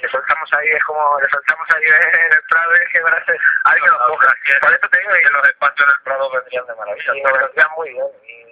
le 0.00 0.08
soltamos 0.08 0.52
ahí, 0.52 0.68
es 0.68 0.84
como, 0.84 1.20
le 1.20 1.28
soltamos 1.28 1.66
ahí 1.74 1.82
en 1.84 2.32
el 2.32 2.42
Prado 2.42 2.72
y 2.74 2.90
que 2.90 3.00
parece, 3.00 3.32
que 3.32 3.90
lo 3.90 3.98
coja. 4.06 4.34
Por 4.62 4.72
eso 4.74 4.88
te 4.88 4.98
digo 4.98 5.10
que 5.10 5.30
los 5.30 5.44
espacios 5.44 5.88
del 5.88 6.00
Prado 6.04 6.30
vendrían 6.30 6.66
de 6.66 6.74
maravilla. 6.74 7.16
Y 7.16 7.22
nos 7.22 7.32
vendrían 7.32 7.68
muy 7.76 7.90
bien. 7.90 8.06
Y... 8.22 8.47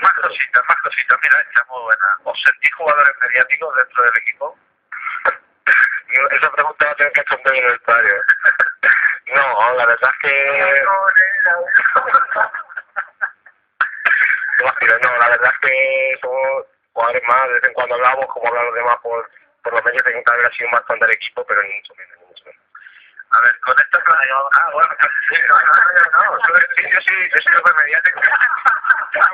Más 0.00 0.12
cositas, 0.12 0.62
más 0.68 0.80
cositas. 0.82 1.18
Mira, 1.22 1.40
esta 1.40 1.64
muy 1.68 1.82
buena. 1.82 2.18
¿Os 2.24 2.42
sentís 2.42 2.74
jugadores 2.74 3.14
mediáticos 3.20 3.76
dentro 3.76 4.02
del 4.04 4.18
equipo? 4.18 4.58
Esa 6.30 6.52
pregunta 6.52 6.86
va 6.86 6.90
a 6.90 6.94
tener 6.94 7.12
que 7.12 7.20
responder 7.20 7.56
en 7.56 7.70
el 7.70 7.80
padre. 7.80 8.22
no, 9.34 9.74
la 9.74 9.86
verdad 9.86 10.10
es 10.12 10.18
que... 10.20 10.84
no, 15.02 15.16
la 15.18 15.28
verdad 15.28 15.52
es 15.52 15.58
que 15.60 16.18
somos 16.20 16.66
jugadores 16.92 17.22
más, 17.26 17.48
de 17.48 17.54
vez 17.54 17.64
en 17.64 17.72
cuando 17.74 17.94
hablamos, 17.94 18.26
como 18.26 18.48
hablan 18.48 18.66
los 18.66 18.74
demás 18.74 18.98
por 19.02 19.30
por 19.62 19.74
lo 19.74 19.82
menos 19.82 20.02
tengo 20.02 20.22
que 20.24 20.32
haber 20.32 20.52
sido 20.54 20.70
más 20.70 20.84
fan 20.86 20.98
del 20.98 21.10
equipo, 21.10 21.44
pero 21.46 21.62
ni 21.62 21.74
mucho 21.74 21.94
menos, 21.94 22.18
ni 22.18 22.26
mucho 22.26 22.44
menos. 22.44 22.60
A 23.30 23.40
ver, 23.40 23.60
con 23.60 23.78
esta 23.78 23.98
ah, 23.98 24.70
bueno, 24.72 24.90
sí, 25.28 25.36
no, 25.48 25.54
no, 25.54 25.62
no, 25.62 26.36
no, 26.36 26.38
sí, 26.74 26.82
yo 26.92 27.00
sí, 27.00 27.14
yo 27.32 27.40
soy 27.40 27.54
súper 27.54 27.74
mediático. 27.76 28.20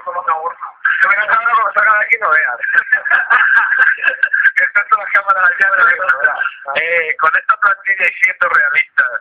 como 0.05 0.21
una 0.21 0.35
burla. 0.35 0.59
Yo 1.03 1.09
me 1.09 1.15
encanta 1.15 1.51
cuando 1.51 1.73
salga 1.73 1.99
de 1.99 2.05
aquí 2.05 2.17
no 2.21 2.31
veas. 2.31 2.57
están 4.57 4.89
todas 4.89 5.05
las 5.05 5.13
cámaras 5.15 5.51
allá 5.51 5.71
de 5.71 5.77
la 5.79 6.81
eh, 6.81 7.17
Con 7.19 7.37
esta 7.37 7.57
plantilla 7.57 8.07
y 8.07 8.13
siendo 8.23 8.49
realistas, 8.49 9.21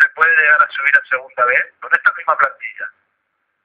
¿se 0.00 0.08
puede 0.10 0.36
llegar 0.36 0.62
a 0.62 0.68
subir 0.70 0.96
a 0.96 1.04
segunda 1.08 1.44
vez? 1.44 1.74
Con 1.80 1.92
esta 1.92 2.12
misma 2.16 2.36
plantilla. 2.38 2.88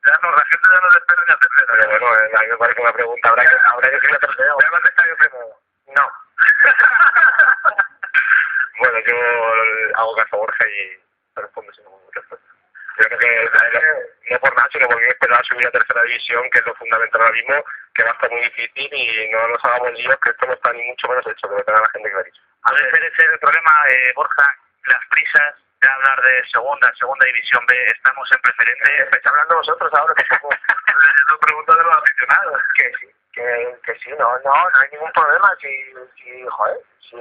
Ya 0.06 0.20
no, 0.22 0.32
la 0.32 0.46
gente 0.46 0.68
ya 0.68 0.80
no 0.82 0.90
le 0.90 0.98
espera 0.98 1.24
ni 1.28 1.34
a 1.34 1.38
tercera. 1.38 1.74
Pero 1.80 2.08
bueno, 2.08 2.38
a 2.38 2.42
mí 2.42 2.48
me 2.48 2.58
parece 2.58 2.82
una 2.82 2.94
pregunta, 2.94 3.30
habrá 3.30 3.46
que, 3.46 3.56
habrá 3.56 3.88
que 3.88 3.96
decirle 3.96 4.16
a 4.18 4.20
tercera. 4.20 4.54
Voy 4.54 4.66
a 4.66 5.08
yo 5.08 5.18
primero. 5.18 5.56
No. 5.96 6.12
bueno, 8.82 9.00
yo 9.06 9.16
hago 9.96 10.16
caso 10.16 10.36
a 10.36 10.40
Borja 10.40 10.66
y 10.66 11.00
respondo 11.36 11.72
sin 11.74 11.86
ningún 11.86 12.02
respuesta. 12.14 12.48
Yo 12.98 13.06
creo 13.06 13.20
que 13.20 14.32
no 14.32 14.40
por 14.40 14.56
nada, 14.56 14.70
sino 14.72 14.88
porque 14.88 15.08
esperaba 15.08 15.44
subir 15.44 15.68
a 15.68 15.72
tercera 15.72 16.02
división, 16.04 16.50
que 16.52 16.60
es 16.60 16.66
lo 16.66 16.76
fundamental 16.76 17.22
ahora 17.22 17.34
mismo, 17.34 17.64
que 17.94 18.04
va 18.04 18.10
a 18.10 18.14
estar 18.14 18.32
muy 18.32 18.42
difícil 18.42 18.90
y 18.92 19.30
no 19.30 19.48
nos 19.48 19.64
hagamos 19.64 19.94
líos, 19.94 20.18
que 20.24 20.30
esto 20.32 20.46
no 20.48 20.54
está 20.54 20.74
ni 20.74 20.84
mucho 20.84 21.08
menos 21.08 21.28
hecho, 21.28 21.48
que 21.48 21.56
lo 21.56 21.64
tenga 21.64 21.82
la 21.82 21.90
gente 21.90 22.12
clarísimo. 22.12 22.46
A 22.64 22.74
ver, 22.74 22.90
puede 22.90 23.16
ser 23.16 23.32
el 23.32 23.40
problema, 23.40 23.72
eh, 23.90 24.14
Borja, 24.16 24.56
las 24.88 25.06
prisas 25.10 25.56
de 25.80 25.88
hablar 25.88 26.22
de 26.22 26.48
segunda, 26.50 26.94
segunda 26.96 27.26
división 27.26 27.66
B, 27.68 27.86
estamos 27.86 28.32
en 28.32 28.42
preferente. 28.42 29.04
Estáis 29.04 29.26
hablando 29.26 29.56
vosotros 29.58 29.94
ahora, 29.94 30.14
que 30.16 30.26
somos... 30.26 30.56
lo 31.30 31.40
pregunto 31.40 31.76
de 31.76 31.84
los 31.84 31.98
aficionados. 31.98 32.62
Que 32.76 32.92
sí 33.00 33.12
que, 33.34 33.78
que 33.84 33.96
sí, 34.00 34.12
no, 34.18 34.38
no, 34.40 34.54
no 34.54 34.80
hay 34.80 34.90
ningún 34.92 35.12
problema, 35.12 35.56
si, 35.60 35.70
si 36.16 36.46
joder, 36.48 36.78
si 37.00 37.16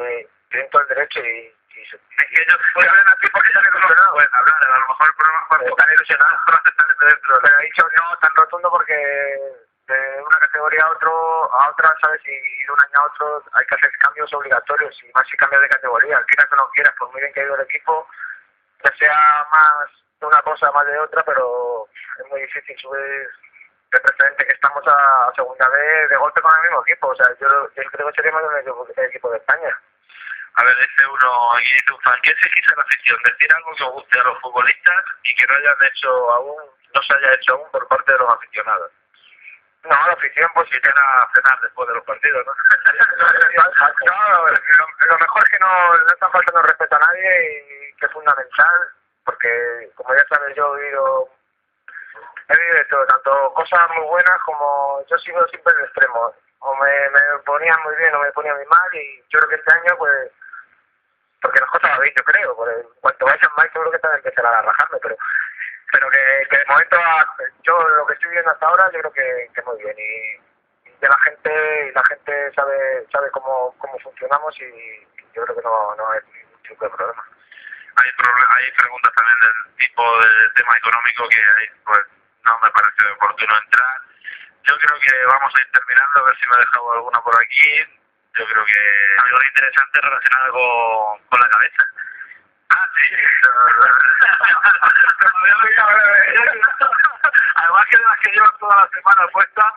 tienen 0.51 0.71
todo 0.71 0.83
el 0.83 0.89
derecho 0.89 1.21
y, 1.21 1.55
y 1.75 1.83
es 1.83 1.91
que 1.91 2.43
ellos 2.43 2.59
hablan 2.75 3.09
aquí 3.09 3.27
porque 3.33 3.49
están 3.49 3.65
ilusionados, 3.65 4.13
pueden 4.13 4.35
hablar, 4.35 4.59
a 4.61 4.79
lo 4.79 4.89
mejor 4.89 5.07
el 5.09 5.15
problema 5.15 5.41
es 5.41 5.49
cuando 5.49 5.69
están 5.69 5.93
ilusionados 5.93 6.41
pero 6.47 6.59
están 6.65 6.87
dentro, 7.01 7.41
pero 7.41 7.59
he 7.59 7.65
dicho 7.65 7.87
no 7.97 8.19
tan 8.19 8.35
rotundo 8.35 8.71
porque 8.71 8.95
de 8.95 10.23
una 10.23 10.39
categoría 10.39 10.85
a 10.85 10.91
otro 10.91 11.53
a 11.53 11.71
otra, 11.71 11.95
¿sabes? 12.01 12.21
Y 12.27 12.65
de 12.65 12.73
un 12.73 12.81
año 12.81 13.01
a 13.01 13.07
otro 13.07 13.45
hay 13.53 13.67
que 13.67 13.75
hacer 13.75 13.91
cambios 13.99 14.33
obligatorios 14.35 15.03
y 15.03 15.13
más 15.15 15.27
si 15.29 15.37
cambias 15.37 15.63
de 15.63 15.69
categoría, 15.69 16.23
quieras 16.27 16.49
que 16.51 16.57
no 16.57 16.71
quieras, 16.71 16.95
por 16.99 17.11
muy 17.13 17.21
bien 17.21 17.33
que 17.33 17.41
ha 17.41 17.45
ido 17.45 17.55
el 17.55 17.63
equipo, 17.63 18.07
ya 18.85 18.93
sea 18.97 19.47
más 19.51 19.91
de 20.21 20.27
una 20.27 20.43
cosa 20.43 20.71
más 20.73 20.87
de 20.87 20.99
otra, 20.99 21.23
pero 21.25 21.89
es 22.19 22.27
muy 22.29 22.41
difícil 22.43 22.77
subir 22.79 23.31
de 23.91 24.47
que 24.47 24.53
estamos 24.53 24.83
a 24.87 25.33
segunda 25.35 25.69
vez 25.69 26.11
de 26.11 26.17
golpe 26.17 26.41
con 26.41 26.53
el 26.55 26.63
mismo 26.63 26.83
equipo. 26.83 27.09
O 27.09 27.15
sea, 27.17 27.27
yo, 27.41 27.49
yo 27.75 27.83
creo 27.91 28.07
que 28.09 28.15
seríamos 28.15 28.43
el 28.53 28.59
equipo, 28.61 28.87
el 28.97 29.05
equipo 29.07 29.31
de 29.31 29.39
España. 29.39 29.79
A 30.55 30.65
ver, 30.65 30.77
dice 30.77 31.07
uno, 31.07 31.53
¿qué 32.23 32.35
se 32.35 32.51
quiso 32.51 32.75
la 32.77 32.83
afición? 32.83 33.19
Decir 33.25 33.55
algo 33.55 33.75
que 33.75 33.85
guste 33.85 34.21
a 34.21 34.25
los 34.25 34.41
futbolistas 34.41 35.05
y 35.23 35.35
que 35.35 35.47
no 35.47 35.55
hayan 35.55 35.77
hecho 35.83 36.33
aún, 36.33 36.63
no 36.95 37.03
se 37.03 37.15
haya 37.15 37.35
hecho 37.35 37.55
aún 37.55 37.71
por 37.71 37.87
parte 37.89 38.13
de 38.13 38.19
los 38.19 38.31
aficionados. 38.31 38.91
No, 39.85 39.91
la 39.91 40.13
afición 40.13 40.51
pues 40.55 40.69
si 40.69 40.77
a 40.77 41.31
cenar 41.35 41.61
después 41.63 41.89
de 41.89 41.95
los 41.95 42.05
partidos, 42.05 42.45
¿no? 42.45 42.53
no, 44.07 44.47
lo, 45.07 45.19
mejor 45.19 45.43
es 45.43 45.51
que 45.51 45.59
no, 45.59 45.95
no 45.97 46.07
está 46.07 46.29
faltando 46.29 46.63
respeto 46.63 46.97
a 46.97 46.99
nadie 46.99 47.91
y 47.91 47.97
que 47.97 48.07
es 48.07 48.13
fundamental, 48.13 48.91
porque 49.25 49.91
como 49.95 50.15
ya 50.15 50.25
sabes 50.29 50.55
yo 50.55 50.77
he 50.77 50.81
vivido 50.81 51.29
he 52.49 52.57
vivido 52.57 52.85
todo, 52.91 53.07
tanto 53.07 53.53
cosas 53.55 53.89
muy 53.97 54.07
buenas 54.07 54.39
como 54.45 55.03
yo 55.09 55.17
sigo 55.19 55.47
siempre 55.49 55.73
el 55.79 55.85
extremo. 55.85 56.35
O 56.63 56.75
me, 56.77 57.11
me 57.11 57.21
ponían 57.47 57.83
muy 57.83 57.97
bien 57.97 58.15
o 58.15 58.21
me 58.21 58.33
ponían 58.33 58.57
muy 58.57 58.67
mal 58.67 58.95
y 58.95 59.23
yo 59.31 59.39
creo 59.39 59.49
que 59.49 59.55
este 59.55 59.75
año 59.75 59.97
pues 59.97 60.31
porque 61.41 61.61
nos 61.61 61.71
costaba 61.71 61.99
bien 62.01 62.15
yo 62.17 62.25
creo, 62.25 62.57
cuanto 63.01 63.27
vayan 63.27 63.51
mal 63.57 63.71
seguro 63.73 63.91
que 63.91 63.99
también 63.99 64.23
empezará 64.25 64.59
a 64.59 64.63
rajarme, 64.63 64.99
pero 65.03 65.17
pero 65.93 66.09
que, 66.11 66.47
que 66.51 66.59
de 66.59 66.65
momento 66.67 66.97
yo 67.63 67.89
lo 67.89 68.07
que 68.07 68.15
estoy 68.15 68.31
viendo 68.31 68.51
hasta 68.51 68.67
ahora 68.67 68.91
yo 68.93 69.01
creo 69.01 69.13
que, 69.13 69.51
que 69.55 69.63
muy 69.63 69.83
bien 69.83 69.97
y, 69.99 70.91
y 70.91 71.01
la 71.01 71.19
gente 71.25 71.93
la 71.95 72.05
gente 72.05 72.53
sabe 72.55 73.07
sabe 73.11 73.31
cómo, 73.31 73.75
cómo 73.79 73.99
funcionamos 73.99 74.55
y 74.61 75.07
yo 75.35 75.45
creo 75.45 75.57
que 75.57 75.63
no, 75.63 75.95
no 75.97 76.11
hay 76.11 76.21
ningún 76.33 76.63
tipo 76.63 76.85
de 76.85 76.91
problema. 76.91 77.25
Hay, 77.97 78.11
hay 78.11 78.71
preguntas 78.73 79.13
también 79.15 79.37
del 79.41 79.75
tipo 79.77 80.21
de 80.21 80.29
tema 80.55 80.77
económico 80.77 81.29
que 81.29 81.41
hay 81.41 81.69
pues 81.85 82.01
no 82.45 82.59
me 82.63 82.71
parece 82.71 83.07
oportuno 83.17 83.57
entrar. 83.57 84.01
Yo 84.65 84.77
creo 84.79 85.01
que 85.01 85.27
vamos 85.27 85.53
a 85.57 85.61
ir 85.61 85.71
terminando, 85.73 86.21
a 86.21 86.23
ver 86.23 86.37
si 86.37 86.49
me 86.49 86.57
he 86.57 86.61
dejado 86.61 86.93
alguna 86.93 87.21
por 87.23 87.35
aquí. 87.43 88.00
Yo 88.35 88.47
creo 88.47 88.65
que 88.65 88.81
algo 89.19 89.39
interesante 89.43 90.01
relacionado 90.01 90.53
con, 90.53 91.19
con 91.29 91.41
la 91.41 91.49
cabeza. 91.49 91.85
Ah, 92.71 92.87
sí. 92.95 93.15
Además 97.55 97.87
que 97.91 97.97
de 97.97 98.05
las 98.05 98.19
que 98.21 98.31
llevan 98.31 98.59
toda 98.59 98.77
la 98.77 98.89
semana 98.89 99.27
puesta, 99.33 99.75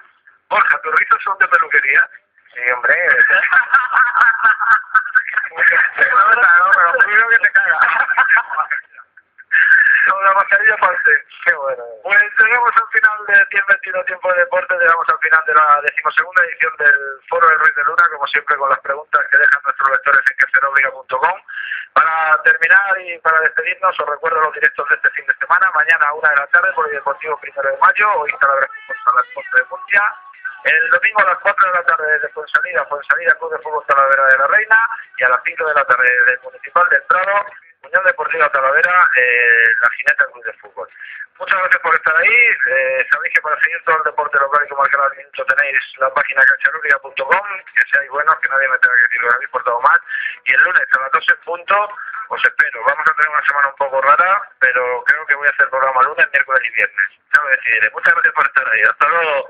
Borja, 0.50 0.82
tus 0.82 0.96
rizos 0.96 1.24
son 1.24 1.38
de 1.40 1.48
peluquería. 1.48 2.10
Sí, 2.54 2.72
hombre. 2.72 2.96
no, 5.50 6.72
pero 6.76 6.94
primero 7.00 7.30
que 7.30 7.40
te 7.40 7.52
caga. 7.52 7.80
La 10.24 10.34
mascarilla 10.34 10.74
aparte. 10.76 11.12
Qué 11.44 11.54
bueno. 11.54 11.84
Pues 12.04 12.24
llegamos 12.40 12.72
al 12.72 12.88
final 12.96 13.18
de 13.28 13.46
122 13.52 14.06
tiempo 14.06 14.32
de 14.32 14.40
deporte, 14.40 14.74
llegamos 14.80 15.06
al 15.10 15.20
final 15.20 15.44
de 15.46 15.54
la 15.54 15.82
decimosegunda 15.84 16.44
edición 16.46 16.74
del 16.80 16.96
Foro 17.28 17.48
del 17.50 17.60
Ruiz 17.60 17.76
de 17.76 17.84
Luna, 17.84 18.08
como 18.14 18.28
siempre 18.28 18.56
con 18.56 18.70
las 18.70 18.80
preguntas 18.80 19.22
que 19.30 19.38
dejan 19.38 19.62
nuestros 19.64 19.90
lectores 19.92 20.24
en 20.32 20.38
queserobliga.com. 20.38 21.38
Para 21.94 22.42
terminar 22.44 23.02
y 23.02 23.20
para 23.20 23.40
despedirnos, 23.42 24.00
os 24.00 24.10
recuerdo 24.10 24.40
los 24.40 24.54
directos 24.54 24.88
de 24.88 24.96
este 24.96 25.10
fin 25.12 25.26
de 25.28 25.36
semana. 25.36 25.72
Mañana 25.76 26.08
a 26.08 26.14
una 26.14 26.30
de 26.30 26.36
la 26.38 26.48
tarde 26.48 26.72
por 26.74 26.88
el 26.88 26.96
Deportivo 26.96 27.38
Primero 27.40 27.70
de 27.70 27.78
Mayo, 27.78 28.14
hoy 28.16 28.32
está 28.32 28.48
la 28.48 28.54
a 28.54 29.16
las 29.16 29.26
4 29.34 29.58
de 29.60 29.66
Murcia. 29.70 30.04
El 30.64 30.90
domingo 30.90 31.20
a 31.20 31.36
las 31.36 31.40
4 31.40 31.68
de 31.68 31.74
la 31.74 31.84
tarde 31.84 32.12
desde 32.14 32.30
Fuensalida, 32.30 32.86
Fuensalida 32.86 33.36
Club 33.36 33.52
de 33.52 33.60
Fútbol 33.60 33.86
Talavera 33.88 34.26
de 34.28 34.38
la 34.38 34.48
Reina 34.48 34.80
y 35.20 35.24
a 35.24 35.30
las 35.30 35.42
5 35.44 35.68
de 35.68 35.74
la 35.74 35.84
tarde 35.84 36.08
desde 36.08 36.34
el 36.34 36.40
Municipal 36.40 36.88
del 36.90 37.04
Prado, 37.04 37.46
Unión 37.84 38.04
Deportiva 38.06 38.50
Talavera, 38.50 39.10
eh, 39.16 39.76
la 39.82 39.90
Gineta 39.92 40.26
Club 40.32 40.44
de 40.46 40.54
Fútbol. 40.54 40.88
Muchas 41.40 41.60
gracias 41.60 41.82
por 41.82 41.96
estar 41.96 42.16
ahí. 42.16 42.36
Eh, 42.70 43.06
sabéis 43.12 43.34
que 43.34 43.42
para 43.42 43.60
seguir 43.60 43.82
todo 43.84 43.98
el 43.98 44.04
deporte 44.04 44.40
local 44.40 44.64
y 44.66 44.70
comarcal 44.70 45.02
al 45.02 45.18
minuto 45.18 45.46
tenéis 45.46 45.78
la 45.98 46.14
página 46.14 46.42
canchalúrica.com, 46.46 47.48
que 47.76 47.82
seáis 47.92 48.10
buenos, 48.10 48.40
que 48.40 48.50
nadie 48.50 48.70
me 48.70 48.78
tenga 48.78 48.96
que 48.96 49.04
decir 49.04 49.22
lo 49.22 49.30
que 49.30 49.36
habéis 49.36 49.50
portado 49.50 49.82
mal. 49.82 50.00
Y 50.46 50.54
el 50.54 50.62
lunes 50.62 50.88
a 50.94 51.02
las 51.02 51.12
12 51.12 51.32
en 51.34 51.40
punto 51.44 51.90
os 52.30 52.46
espero. 52.46 52.84
Vamos 52.86 53.06
a 53.08 53.14
tener 53.16 53.30
una 53.30 53.46
semana 53.46 53.68
un 53.68 53.76
poco 53.76 54.02
rara, 54.02 54.50
pero 54.60 55.04
creo 55.06 55.26
que 55.26 55.36
voy 55.36 55.48
a 55.48 55.52
hacer 55.52 55.70
programa 55.70 56.04
lunes, 56.04 56.28
miércoles 56.32 56.64
y 56.66 56.72
viernes. 56.72 57.10
Ya 57.34 57.42
lo 57.42 57.50
decidiré. 57.50 57.90
Muchas 57.92 58.14
gracias 58.14 58.34
por 58.34 58.46
estar 58.46 58.70
ahí. 58.70 58.82
Hasta 58.84 59.08
luego. 59.10 59.50